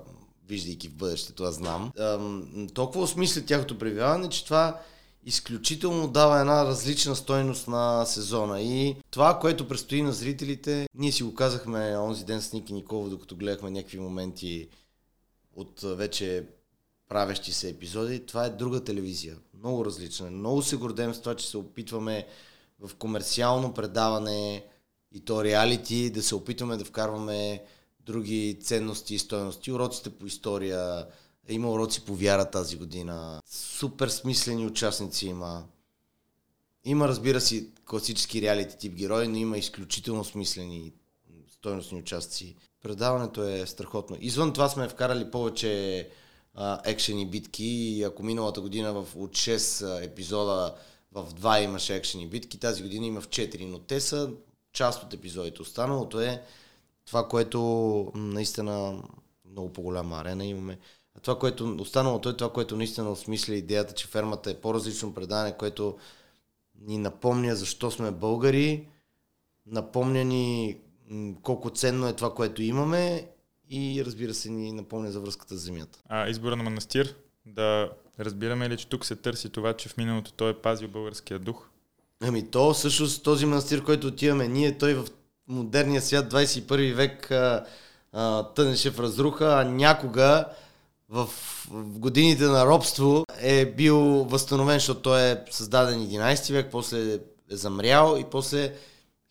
виждайки 0.48 0.88
в 0.88 0.96
бъдещето, 0.96 1.44
аз 1.44 1.56
знам. 1.56 1.92
Ам, 2.00 2.68
толкова 2.74 3.04
осмисля 3.04 3.42
тяхното 3.42 3.78
пребиваване, 3.78 4.30
че 4.30 4.46
това 4.46 4.80
изключително 5.26 6.08
дава 6.08 6.40
една 6.40 6.66
различна 6.66 7.16
стойност 7.16 7.68
на 7.68 8.06
сезона. 8.06 8.62
И 8.62 8.96
това, 9.12 9.40
което 9.40 9.68
предстои 9.68 10.02
на 10.02 10.14
зрителите, 10.14 10.88
ние 10.94 11.12
си 11.12 11.24
го 11.24 11.34
казахме 11.34 11.98
онзи 11.98 12.26
ден 12.26 12.42
с 12.42 12.54
Ники 12.54 12.74
Николов, 12.74 13.10
докато 13.10 13.36
гледахме 13.36 13.72
някакви 13.72 14.00
моменти 14.00 14.68
от 15.56 15.82
вече 15.84 16.44
правещи 17.10 17.54
се 17.54 17.70
епизоди, 17.70 18.26
това 18.26 18.46
е 18.46 18.50
друга 18.50 18.84
телевизия. 18.84 19.38
Много 19.60 19.86
различна. 19.86 20.32
Много 20.32 20.62
се 20.62 20.76
гордеем 20.76 21.14
с 21.14 21.20
това, 21.20 21.36
че 21.36 21.48
се 21.48 21.58
опитваме 21.58 22.28
в 22.80 22.96
комерциално 22.96 23.74
предаване 23.74 24.66
и 25.12 25.20
то 25.20 25.44
реалити 25.44 26.10
да 26.10 26.24
се 26.24 26.36
опитваме 26.36 26.78
да 26.78 26.86
вкарваме 26.86 27.64
други 28.00 28.60
ценности 28.62 29.16
и 29.16 29.20
стоености. 29.20 29.72
Уроците 29.72 30.10
по 30.10 30.26
история, 30.26 31.08
има 31.50 31.72
уроци 31.72 32.06
по 32.06 32.16
вяра 32.16 32.52
тази 32.52 32.78
година. 32.78 33.42
Супер 33.46 34.08
смислени 34.08 34.66
участници 34.66 35.28
има. 35.28 35.64
Има, 36.84 37.08
разбира 37.08 37.42
се, 37.42 37.68
класически 37.86 38.42
реалити 38.42 38.78
тип 38.78 38.94
герои, 38.94 39.28
но 39.28 39.38
има 39.38 39.58
изключително 39.58 40.24
смислени 40.24 40.94
стойностни 41.52 42.00
участници. 42.00 42.56
Предаването 42.82 43.44
е 43.44 43.66
страхотно. 43.66 44.18
Извън 44.20 44.54
това 44.54 44.70
сме 44.70 44.90
вкарали 44.90 45.32
повече 45.32 46.10
екшени 46.86 47.26
битки 47.26 47.66
и 47.66 48.04
ако 48.04 48.24
миналата 48.24 48.62
година 48.62 48.94
в, 48.94 49.16
от 49.16 49.32
6 49.32 50.04
епизода 50.06 50.76
в 51.12 51.34
2 51.34 51.64
имаше 51.64 51.96
екшени 51.96 52.28
битки, 52.28 52.60
тази 52.60 52.84
година 52.84 53.06
има 53.06 53.22
в 53.22 53.28
4, 53.28 53.66
но 53.66 53.80
те 53.80 54.02
са 54.02 54.32
част 54.74 55.04
от 55.04 55.14
епизодите. 55.14 55.62
Останалото 55.62 56.22
е 56.22 56.44
това, 57.06 57.28
което 57.28 58.12
наистина 58.16 59.04
много 59.52 59.74
по-голяма 59.74 60.18
арена 60.18 60.46
имаме. 60.46 60.80
А 61.18 61.20
това, 61.20 61.40
което 61.40 61.78
останалото 61.80 62.30
е 62.30 62.38
това, 62.38 62.54
което 62.54 62.76
наистина 62.76 63.12
осмисля 63.12 63.56
идеята, 63.56 63.94
че 63.94 64.08
фермата 64.08 64.52
е 64.52 64.62
по-различно 64.62 65.14
предание, 65.14 65.58
което 65.58 65.98
ни 66.82 66.98
напомня 66.98 67.56
защо 67.56 67.92
сме 67.92 68.12
българи, 68.12 68.88
напомня 69.66 70.24
ни 70.24 70.78
колко 71.44 71.70
ценно 71.70 72.08
е 72.08 72.14
това, 72.14 72.34
което 72.34 72.62
имаме 72.64 73.30
и 73.70 74.04
разбира 74.06 74.34
се 74.34 74.50
ни 74.50 74.72
напомня 74.72 75.12
за 75.12 75.20
връзката 75.20 75.56
с 75.56 75.62
земята. 75.62 76.00
А 76.10 76.30
избора 76.30 76.56
на 76.56 76.64
манастир, 76.64 77.16
да 77.46 77.90
разбираме 78.20 78.70
ли, 78.70 78.78
че 78.78 78.88
тук 78.88 79.06
се 79.06 79.16
търси 79.16 79.50
това, 79.50 79.74
че 79.74 79.90
в 79.90 79.98
миналото 79.98 80.34
той 80.34 80.52
е 80.52 80.54
пазил 80.54 80.88
българския 80.88 81.40
дух? 81.40 81.68
Ами 82.22 82.52
то 82.52 82.74
всъщност 82.74 83.24
този 83.24 83.46
манастир, 83.46 83.84
който 83.84 84.08
отиваме 84.08 84.48
ние, 84.48 84.78
той 84.78 84.94
в 84.94 85.06
модерния 85.48 86.02
свят 86.02 86.34
21 86.34 86.94
век 86.94 87.32
а, 87.32 87.66
а, 88.14 88.44
тънеше 88.44 88.92
в 88.92 89.00
разруха, 89.00 89.46
а 89.46 89.64
някога 89.64 90.46
в, 91.10 91.26
в 91.70 92.00
годините 92.00 92.44
на 92.44 92.66
робство 92.66 93.26
е 93.40 93.66
бил 93.66 93.98
възстановен, 94.24 94.76
защото 94.76 95.02
той 95.02 95.32
е 95.32 95.38
създаден 95.52 96.00
11 96.00 96.54
век, 96.54 96.72
после 96.72 97.14
е 97.14 97.20
замрял 97.50 98.18
и 98.20 98.24
после 98.32 98.74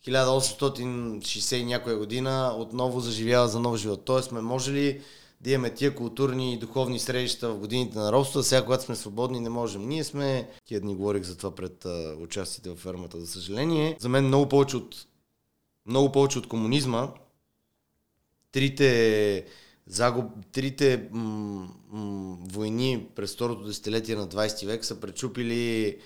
1860 0.07 1.55
и 1.55 1.65
някоя 1.65 1.97
година 1.97 2.55
отново 2.57 2.99
заживява 2.99 3.47
за 3.47 3.59
нов 3.59 3.77
живот. 3.77 4.05
Тоест 4.05 4.29
сме 4.29 4.41
можели 4.41 5.01
да 5.41 5.51
имаме 5.51 5.73
тия 5.73 5.95
културни 5.95 6.53
и 6.53 6.57
духовни 6.57 6.99
среща 6.99 7.49
в 7.49 7.59
годините 7.59 7.97
на 7.97 8.11
робство, 8.11 8.43
сега 8.43 8.63
когато 8.63 8.83
сме 8.83 8.95
свободни 8.95 9.39
не 9.39 9.49
можем. 9.49 9.87
Ние 9.87 10.03
сме, 10.03 10.49
тия 10.65 10.81
дни 10.81 10.95
говорих 10.95 11.23
за 11.23 11.37
това 11.37 11.55
пред 11.55 11.85
а, 11.85 12.15
участите 12.19 12.69
в 12.69 12.75
фермата, 12.75 13.19
за 13.19 13.27
съжаление. 13.27 13.97
За 13.99 14.09
мен 14.09 14.27
много 14.27 14.49
повече 14.49 14.77
от, 14.77 15.07
много 15.85 16.11
повече 16.11 16.39
от 16.39 16.47
комунизма, 16.47 17.09
трите 18.51 19.45
загуб, 19.87 20.25
трите 20.51 21.09
м- 21.11 21.67
м- 21.91 22.37
войни 22.41 23.07
през 23.15 23.33
второто 23.33 23.63
десетилетие 23.63 24.15
на 24.15 24.27
20 24.27 24.65
век 24.65 24.85
са 24.85 24.99
пречупили 24.99 25.97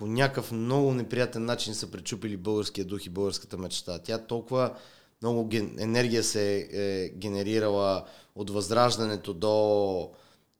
по 0.00 0.06
някакъв 0.06 0.52
много 0.52 0.94
неприятен 0.94 1.44
начин 1.44 1.74
са 1.74 1.90
пречупили 1.90 2.36
българския 2.36 2.84
дух 2.84 3.06
и 3.06 3.10
българската 3.10 3.58
мечта. 3.58 3.98
Тя 3.98 4.18
толкова 4.18 4.74
много 5.22 5.46
ген... 5.46 5.76
енергия 5.78 6.24
се 6.24 6.68
е 6.72 7.08
генерирала 7.08 8.04
от 8.34 8.50
възраждането 8.50 9.34
до 9.34 9.46
12, 9.46 10.10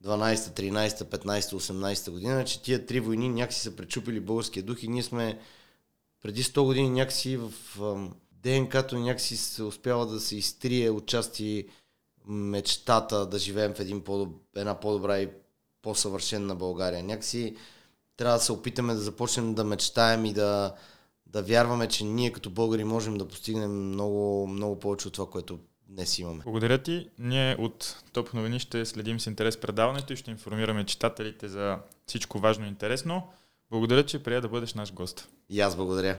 13, 0.05 0.89
15, 0.89 1.41
18 1.41 2.11
година, 2.11 2.45
че 2.45 2.63
тия 2.63 2.87
три 2.87 3.01
войни 3.01 3.29
някакси 3.29 3.61
са 3.61 3.77
пречупили 3.77 4.21
българския 4.21 4.63
дух 4.63 4.83
и 4.83 4.89
ние 4.89 5.03
сме 5.03 5.39
преди 6.23 6.45
100 6.45 6.65
години 6.65 6.91
някакси 6.91 7.37
в 7.37 7.53
ДНК-то 8.33 8.99
някакси 8.99 9.37
се 9.37 9.63
успява 9.63 10.07
да 10.07 10.21
се 10.21 10.37
изтрие 10.37 10.91
отчасти 10.91 11.69
мечтата 12.27 13.27
да 13.27 13.39
живеем 13.39 13.75
в 13.75 13.81
един 13.81 14.01
по 14.01 14.29
една 14.57 14.81
по-добра 14.81 15.19
и 15.19 15.29
по-съвършенна 15.83 16.55
България. 16.55 17.03
Някакси 17.03 17.57
трябва 18.21 18.39
да 18.39 18.45
се 18.45 18.53
опитаме 18.53 18.95
да 18.95 19.01
започнем 19.01 19.55
да 19.55 19.65
мечтаем 19.65 20.25
и 20.25 20.33
да, 20.33 20.75
да 21.27 21.43
вярваме, 21.43 21.89
че 21.89 22.05
ние 22.05 22.33
като 22.33 22.51
българи 22.51 22.85
можем 22.85 23.19
да 23.19 23.29
постигнем 23.29 23.89
много, 23.89 24.47
много 24.47 24.79
повече 24.79 25.09
от 25.09 25.15
това, 25.15 25.31
което 25.31 25.59
днес 25.89 26.19
имаме. 26.19 26.43
Благодаря 26.45 26.79
ти. 26.79 27.09
Ние 27.19 27.57
от 27.59 28.03
Топ 28.13 28.35
новини 28.35 28.61
ще 28.61 28.85
следим 28.87 29.21
с 29.21 29.27
интерес 29.27 29.61
предаването 29.61 30.13
и 30.13 30.17
ще 30.17 30.31
информираме 30.31 30.87
читателите 30.87 31.49
за 31.49 31.79
всичко 32.07 32.39
важно 32.39 32.65
и 32.65 32.69
интересно. 32.69 33.29
Благодаря, 33.71 34.07
че 34.07 34.23
прия 34.23 34.41
да 34.41 34.49
бъдеш 34.49 34.75
наш 34.75 34.93
гост. 34.93 35.29
И 35.49 35.61
аз 35.61 35.77
благодаря. 35.77 36.17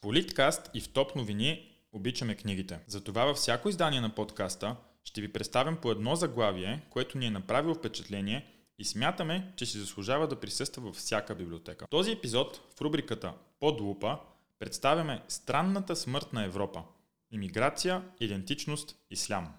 Политкаст 0.00 0.70
и 0.74 0.80
в 0.80 0.88
Топ 0.88 1.16
новини 1.16 1.70
обичаме 1.92 2.34
книгите. 2.34 2.78
Затова 2.86 3.24
във 3.24 3.36
всяко 3.36 3.68
издание 3.68 4.00
на 4.00 4.14
подкаста 4.14 4.76
ще 5.04 5.20
ви 5.20 5.32
представям 5.32 5.76
по 5.76 5.90
едно 5.90 6.16
заглавие, 6.16 6.82
което 6.90 7.18
ни 7.18 7.26
е 7.26 7.30
направило 7.30 7.74
впечатление 7.74 8.46
и 8.82 8.84
смятаме, 8.84 9.52
че 9.56 9.66
си 9.66 9.78
заслужава 9.78 10.28
да 10.28 10.40
присъства 10.40 10.82
във 10.82 10.96
всяка 10.96 11.34
библиотека. 11.34 11.86
В 11.86 11.90
този 11.90 12.12
епизод 12.12 12.60
в 12.76 12.80
рубриката 12.80 13.34
Под 13.60 13.80
лупа 13.80 14.18
представяме 14.58 15.22
Странната 15.28 15.96
смърт 15.96 16.32
на 16.32 16.44
Европа. 16.44 16.82
Имиграция, 17.30 18.02
идентичност, 18.20 18.96
ислям. 19.10 19.52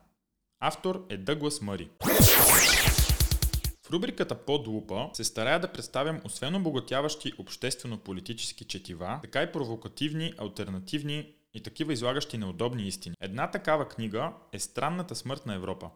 Автор 0.60 1.06
е 1.10 1.18
Дъглас 1.18 1.62
Мъри. 1.62 1.90
В 3.84 3.92
рубриката 3.92 4.36
Под 4.36 4.68
лупа 4.68 5.10
се 5.14 5.24
старая 5.24 5.60
да 5.60 5.72
представям 5.72 6.22
освен 6.26 6.56
обогатяващи 6.56 7.34
обществено-политически 7.38 8.66
четива, 8.66 9.20
така 9.24 9.44
и 9.44 9.52
провокативни, 9.52 10.34
альтернативни 10.38 11.34
и 11.54 11.64
такива 11.64 11.94
излагащи 11.94 12.38
неудобни 12.38 12.88
истини. 12.88 13.16
Една 13.22 13.52
такава 13.52 13.88
книга 13.88 14.34
е 14.52 14.60
Странната 14.60 15.16
смърт 15.16 15.46
на 15.46 15.56
Европа. 15.56 15.90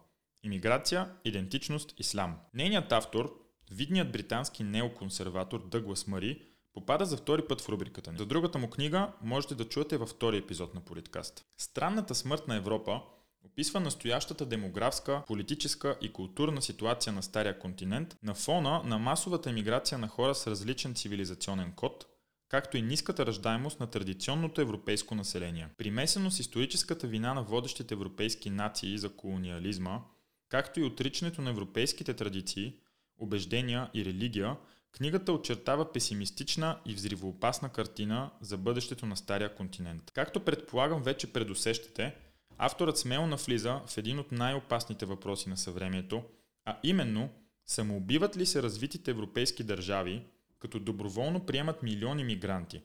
Имиграция, 0.48 1.10
идентичност, 1.26 1.94
ислам. 1.98 2.36
Нейният 2.54 2.92
автор, 2.92 3.40
видният 3.72 4.12
британски 4.12 4.64
неоконсерватор 4.64 5.68
Дъглас 5.68 6.08
Мари, 6.08 6.42
попада 6.74 7.06
за 7.06 7.18
втори 7.18 7.48
път 7.48 7.62
в 7.62 7.70
рубриката 7.70 8.12
ни. 8.12 8.18
За 8.18 8.26
другата 8.26 8.58
му 8.58 8.70
книга 8.70 9.12
можете 9.22 9.56
да 9.56 9.70
чуете 9.70 9.98
във 9.98 10.10
втори 10.10 10.38
епизод 10.38 10.74
на 10.74 10.82
Политкаст. 10.82 11.46
Странната 11.58 12.16
смърт 12.16 12.48
на 12.48 12.56
Европа 12.56 13.02
описва 13.46 13.80
настоящата 13.80 14.46
демографска, 14.46 15.24
политическа 15.28 15.98
и 16.02 16.14
културна 16.14 16.62
ситуация 16.62 17.14
на 17.14 17.24
Стария 17.24 17.60
континент 17.60 18.18
на 18.24 18.34
фона 18.34 18.82
на 18.86 18.98
масовата 18.98 19.50
емиграция 19.50 19.98
на 19.98 20.08
хора 20.08 20.36
с 20.36 20.48
различен 20.48 20.96
цивилизационен 20.96 21.72
код, 21.72 22.06
както 22.50 22.78
и 22.78 22.82
ниската 22.82 23.26
ръждаемост 23.26 23.80
на 23.80 23.88
традиционното 23.88 24.62
европейско 24.62 25.16
население. 25.16 25.70
Примесено 25.78 26.32
с 26.32 26.40
историческата 26.40 27.08
вина 27.08 27.34
на 27.34 27.44
водещите 27.44 27.94
европейски 27.94 28.50
нации 28.50 28.98
за 28.98 29.10
колониализма, 29.10 30.02
както 30.50 30.80
и 30.80 30.84
отричането 30.84 31.42
на 31.42 31.50
европейските 31.50 32.14
традиции, 32.14 32.74
убеждения 33.18 33.90
и 33.94 34.06
религия, 34.06 34.58
книгата 34.92 35.34
очертава 35.34 35.92
песимистична 35.92 36.80
и 36.86 36.94
взривоопасна 36.94 37.70
картина 37.70 38.32
за 38.42 38.58
бъдещето 38.58 39.06
на 39.06 39.18
Стария 39.18 39.56
континент. 39.56 40.12
Както 40.12 40.40
предполагам 40.40 41.04
вече 41.04 41.34
предусещате, 41.34 42.16
авторът 42.58 42.98
смело 42.98 43.28
навлиза 43.28 43.82
в 43.88 43.98
един 43.98 44.20
от 44.20 44.32
най-опасните 44.32 45.06
въпроси 45.06 45.50
на 45.50 45.58
съвремието, 45.58 46.24
а 46.66 46.80
именно 46.84 47.30
самоубиват 47.66 48.38
ли 48.38 48.46
се 48.46 48.64
развитите 48.64 49.12
европейски 49.12 49.64
държави, 49.64 50.24
като 50.60 50.80
доброволно 50.80 51.46
приемат 51.46 51.84
милиони 51.84 52.24
мигранти. 52.24 52.82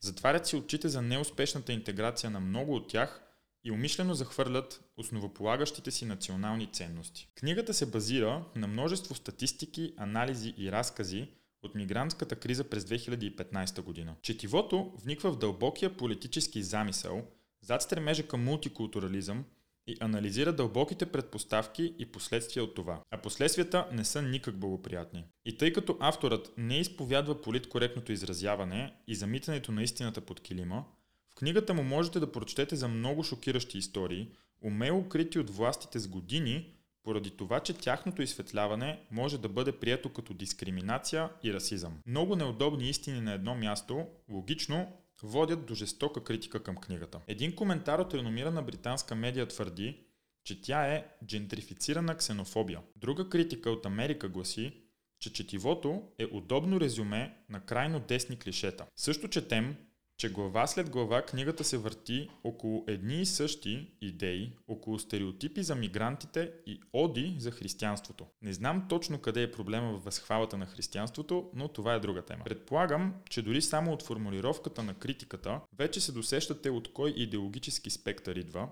Затварят 0.00 0.46
си 0.46 0.56
очите 0.56 0.88
за 0.88 1.02
неуспешната 1.02 1.72
интеграция 1.72 2.30
на 2.30 2.40
много 2.40 2.74
от 2.74 2.88
тях 2.88 3.22
и 3.64 3.70
умишлено 3.70 4.14
захвърлят 4.14 4.90
основополагащите 4.96 5.90
си 5.90 6.04
национални 6.04 6.66
ценности. 6.66 7.28
Книгата 7.34 7.74
се 7.74 7.90
базира 7.90 8.44
на 8.56 8.66
множество 8.66 9.14
статистики, 9.14 9.94
анализи 9.96 10.54
и 10.58 10.72
разкази 10.72 11.28
от 11.62 11.74
мигрантската 11.74 12.36
криза 12.36 12.64
през 12.64 12.84
2015 12.84 13.82
година. 13.82 14.14
Четивото 14.22 14.92
вниква 15.04 15.32
в 15.32 15.38
дълбокия 15.38 15.96
политически 15.96 16.62
замисъл, 16.62 17.22
зад 17.60 17.82
стремежа 17.82 18.28
към 18.28 18.44
мултикултурализъм 18.44 19.44
и 19.86 19.96
анализира 20.00 20.52
дълбоките 20.52 21.06
предпоставки 21.06 21.94
и 21.98 22.06
последствия 22.06 22.64
от 22.64 22.74
това. 22.74 23.02
А 23.10 23.18
последствията 23.18 23.88
не 23.92 24.04
са 24.04 24.22
никак 24.22 24.56
благоприятни. 24.56 25.24
И 25.44 25.56
тъй 25.56 25.72
като 25.72 25.96
авторът 26.00 26.52
не 26.56 26.78
изповядва 26.78 27.40
политкоректното 27.40 28.12
изразяване 28.12 28.92
и 29.06 29.14
замитането 29.14 29.72
на 29.72 29.82
истината 29.82 30.20
под 30.20 30.40
килима, 30.40 30.84
в 31.32 31.34
книгата 31.34 31.74
му 31.74 31.82
можете 31.82 32.20
да 32.20 32.32
прочетете 32.32 32.76
за 32.76 32.88
много 32.88 33.22
шокиращи 33.22 33.78
истории, 33.78 34.28
умело 34.64 35.08
крити 35.08 35.38
от 35.38 35.50
властите 35.50 35.98
с 35.98 36.08
години, 36.08 36.74
поради 37.02 37.30
това, 37.30 37.60
че 37.60 37.72
тяхното 37.72 38.22
изсветляване 38.22 39.00
може 39.10 39.38
да 39.38 39.48
бъде 39.48 39.72
прието 39.72 40.12
като 40.12 40.34
дискриминация 40.34 41.30
и 41.42 41.52
расизъм. 41.52 41.98
Много 42.06 42.36
неудобни 42.36 42.88
истини 42.88 43.20
на 43.20 43.32
едно 43.32 43.54
място, 43.54 44.06
логично, 44.30 44.92
водят 45.22 45.66
до 45.66 45.74
жестока 45.74 46.24
критика 46.24 46.62
към 46.62 46.76
книгата. 46.76 47.20
Един 47.26 47.54
коментар 47.54 47.98
от 47.98 48.14
реномирана 48.14 48.62
британска 48.62 49.14
медия 49.14 49.48
твърди, 49.48 50.00
че 50.44 50.62
тя 50.62 50.86
е 50.86 51.06
джентрифицирана 51.26 52.16
ксенофобия. 52.16 52.80
Друга 52.96 53.28
критика 53.28 53.70
от 53.70 53.86
Америка 53.86 54.28
гласи, 54.28 54.72
че 55.18 55.32
четивото 55.32 56.02
е 56.18 56.26
удобно 56.32 56.80
резюме 56.80 57.36
на 57.48 57.60
крайно 57.60 58.00
десни 58.00 58.38
клишета. 58.38 58.86
Също 58.96 59.28
четем, 59.28 59.76
че 60.18 60.32
глава 60.32 60.66
след 60.66 60.90
глава 60.90 61.22
книгата 61.22 61.64
се 61.64 61.78
върти 61.78 62.28
около 62.44 62.84
едни 62.88 63.20
и 63.20 63.26
същи 63.26 63.90
идеи, 64.00 64.52
около 64.68 64.98
стереотипи 64.98 65.62
за 65.62 65.74
мигрантите 65.74 66.52
и 66.66 66.80
оди 66.92 67.36
за 67.38 67.50
християнството. 67.50 68.26
Не 68.42 68.52
знам 68.52 68.86
точно 68.88 69.18
къде 69.18 69.42
е 69.42 69.50
проблема 69.50 69.92
в 69.92 70.04
възхвалата 70.04 70.58
на 70.58 70.66
християнството, 70.66 71.50
но 71.54 71.68
това 71.68 71.94
е 71.94 72.00
друга 72.00 72.22
тема. 72.22 72.44
Предполагам, 72.44 73.14
че 73.30 73.42
дори 73.42 73.62
само 73.62 73.92
от 73.92 74.02
формулировката 74.02 74.82
на 74.82 74.94
критиката 74.94 75.60
вече 75.78 76.00
се 76.00 76.12
досещате 76.12 76.70
от 76.70 76.92
кой 76.92 77.10
идеологически 77.10 77.90
спектър 77.90 78.36
идва, 78.36 78.68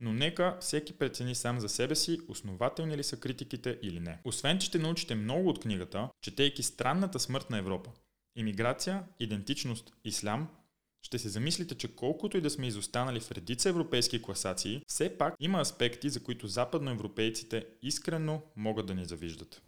но 0.00 0.12
нека 0.12 0.56
всеки 0.60 0.92
прецени 0.92 1.34
сам 1.34 1.60
за 1.60 1.68
себе 1.68 1.94
си, 1.94 2.20
основателни 2.28 2.96
ли 2.96 3.02
са 3.02 3.20
критиките 3.20 3.78
или 3.82 4.00
не. 4.00 4.20
Освен, 4.24 4.58
че 4.58 4.66
ще 4.66 4.78
научите 4.78 5.14
много 5.14 5.48
от 5.48 5.60
книгата, 5.60 6.08
четейки 6.22 6.62
Странната 6.62 7.20
смърт 7.20 7.50
на 7.50 7.58
Европа. 7.58 7.90
Имиграция, 8.36 9.04
идентичност, 9.20 9.92
ислям– 10.04 10.48
ще 11.02 11.18
се 11.18 11.28
замислите, 11.28 11.74
че 11.74 11.94
колкото 11.94 12.36
и 12.36 12.40
да 12.40 12.50
сме 12.50 12.66
изостанали 12.66 13.20
в 13.20 13.30
редица 13.30 13.68
европейски 13.68 14.22
класации, 14.22 14.82
все 14.86 15.18
пак 15.18 15.34
има 15.40 15.60
аспекти, 15.60 16.10
за 16.10 16.22
които 16.22 16.46
западноевропейците 16.46 17.66
искрено 17.82 18.40
могат 18.56 18.86
да 18.86 18.94
ни 18.94 19.04
завиждат. 19.04 19.62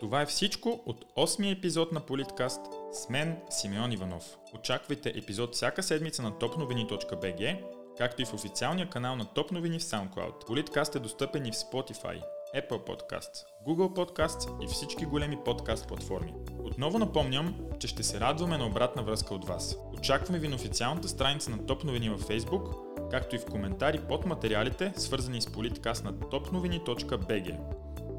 Това 0.00 0.22
е 0.22 0.26
всичко 0.26 0.82
от 0.86 1.04
8 1.16 1.58
епизод 1.58 1.92
на 1.92 2.00
Политкаст 2.00 2.60
с 2.92 3.08
мен 3.08 3.36
Симеон 3.50 3.92
Иванов. 3.92 4.36
Очаквайте 4.54 5.12
епизод 5.16 5.54
всяка 5.54 5.82
седмица 5.82 6.22
на 6.22 6.32
topnovini.bg, 6.32 7.60
както 7.98 8.22
и 8.22 8.24
в 8.24 8.34
официалния 8.34 8.90
канал 8.90 9.16
на 9.16 9.24
Топ 9.24 9.50
новини 9.50 9.78
в 9.78 9.82
SoundCloud. 9.82 10.46
Политкаст 10.46 10.94
е 10.94 10.98
достъпен 10.98 11.46
и 11.46 11.52
в 11.52 11.54
Spotify, 11.54 12.22
Apple 12.56 12.86
Podcasts, 12.86 13.44
Google 13.66 13.94
Podcasts 13.94 14.64
и 14.64 14.66
всички 14.66 15.04
големи 15.04 15.38
подкаст 15.44 15.88
платформи. 15.88 16.34
Отново 16.64 16.98
напомням, 16.98 17.54
че 17.78 17.88
ще 17.88 18.02
се 18.02 18.20
радваме 18.20 18.58
на 18.58 18.66
обратна 18.66 19.02
връзка 19.02 19.34
от 19.34 19.44
вас. 19.44 19.76
Очакваме 19.98 20.38
ви 20.38 20.48
на 20.48 20.54
официалната 20.54 21.08
страница 21.08 21.50
на 21.50 21.66
Топ 21.66 21.84
новини 21.84 22.10
във 22.10 22.24
Facebook, 22.24 22.74
както 23.10 23.36
и 23.36 23.38
в 23.38 23.46
коментари 23.46 24.00
под 24.08 24.26
материалите, 24.26 24.92
свързани 24.96 25.42
с 25.42 25.52
политкаст 25.52 26.04
на 26.04 26.12
topnovini.bg. 26.12 27.58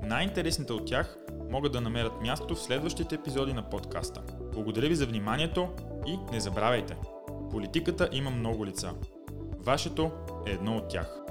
Най-интересните 0.03 0.73
от 0.73 0.85
тях 0.85 1.17
могат 1.49 1.71
да 1.71 1.81
намерят 1.81 2.21
място 2.21 2.55
в 2.55 2.61
следващите 2.61 3.15
епизоди 3.15 3.53
на 3.53 3.69
подкаста. 3.69 4.21
Благодаря 4.53 4.87
ви 4.87 4.95
за 4.95 5.05
вниманието 5.05 5.69
и 6.07 6.17
не 6.31 6.39
забравяйте, 6.39 6.97
политиката 7.51 8.09
има 8.11 8.29
много 8.29 8.65
лица. 8.65 8.93
Вашето 9.59 10.11
е 10.47 10.51
едно 10.51 10.77
от 10.77 10.87
тях. 10.87 11.22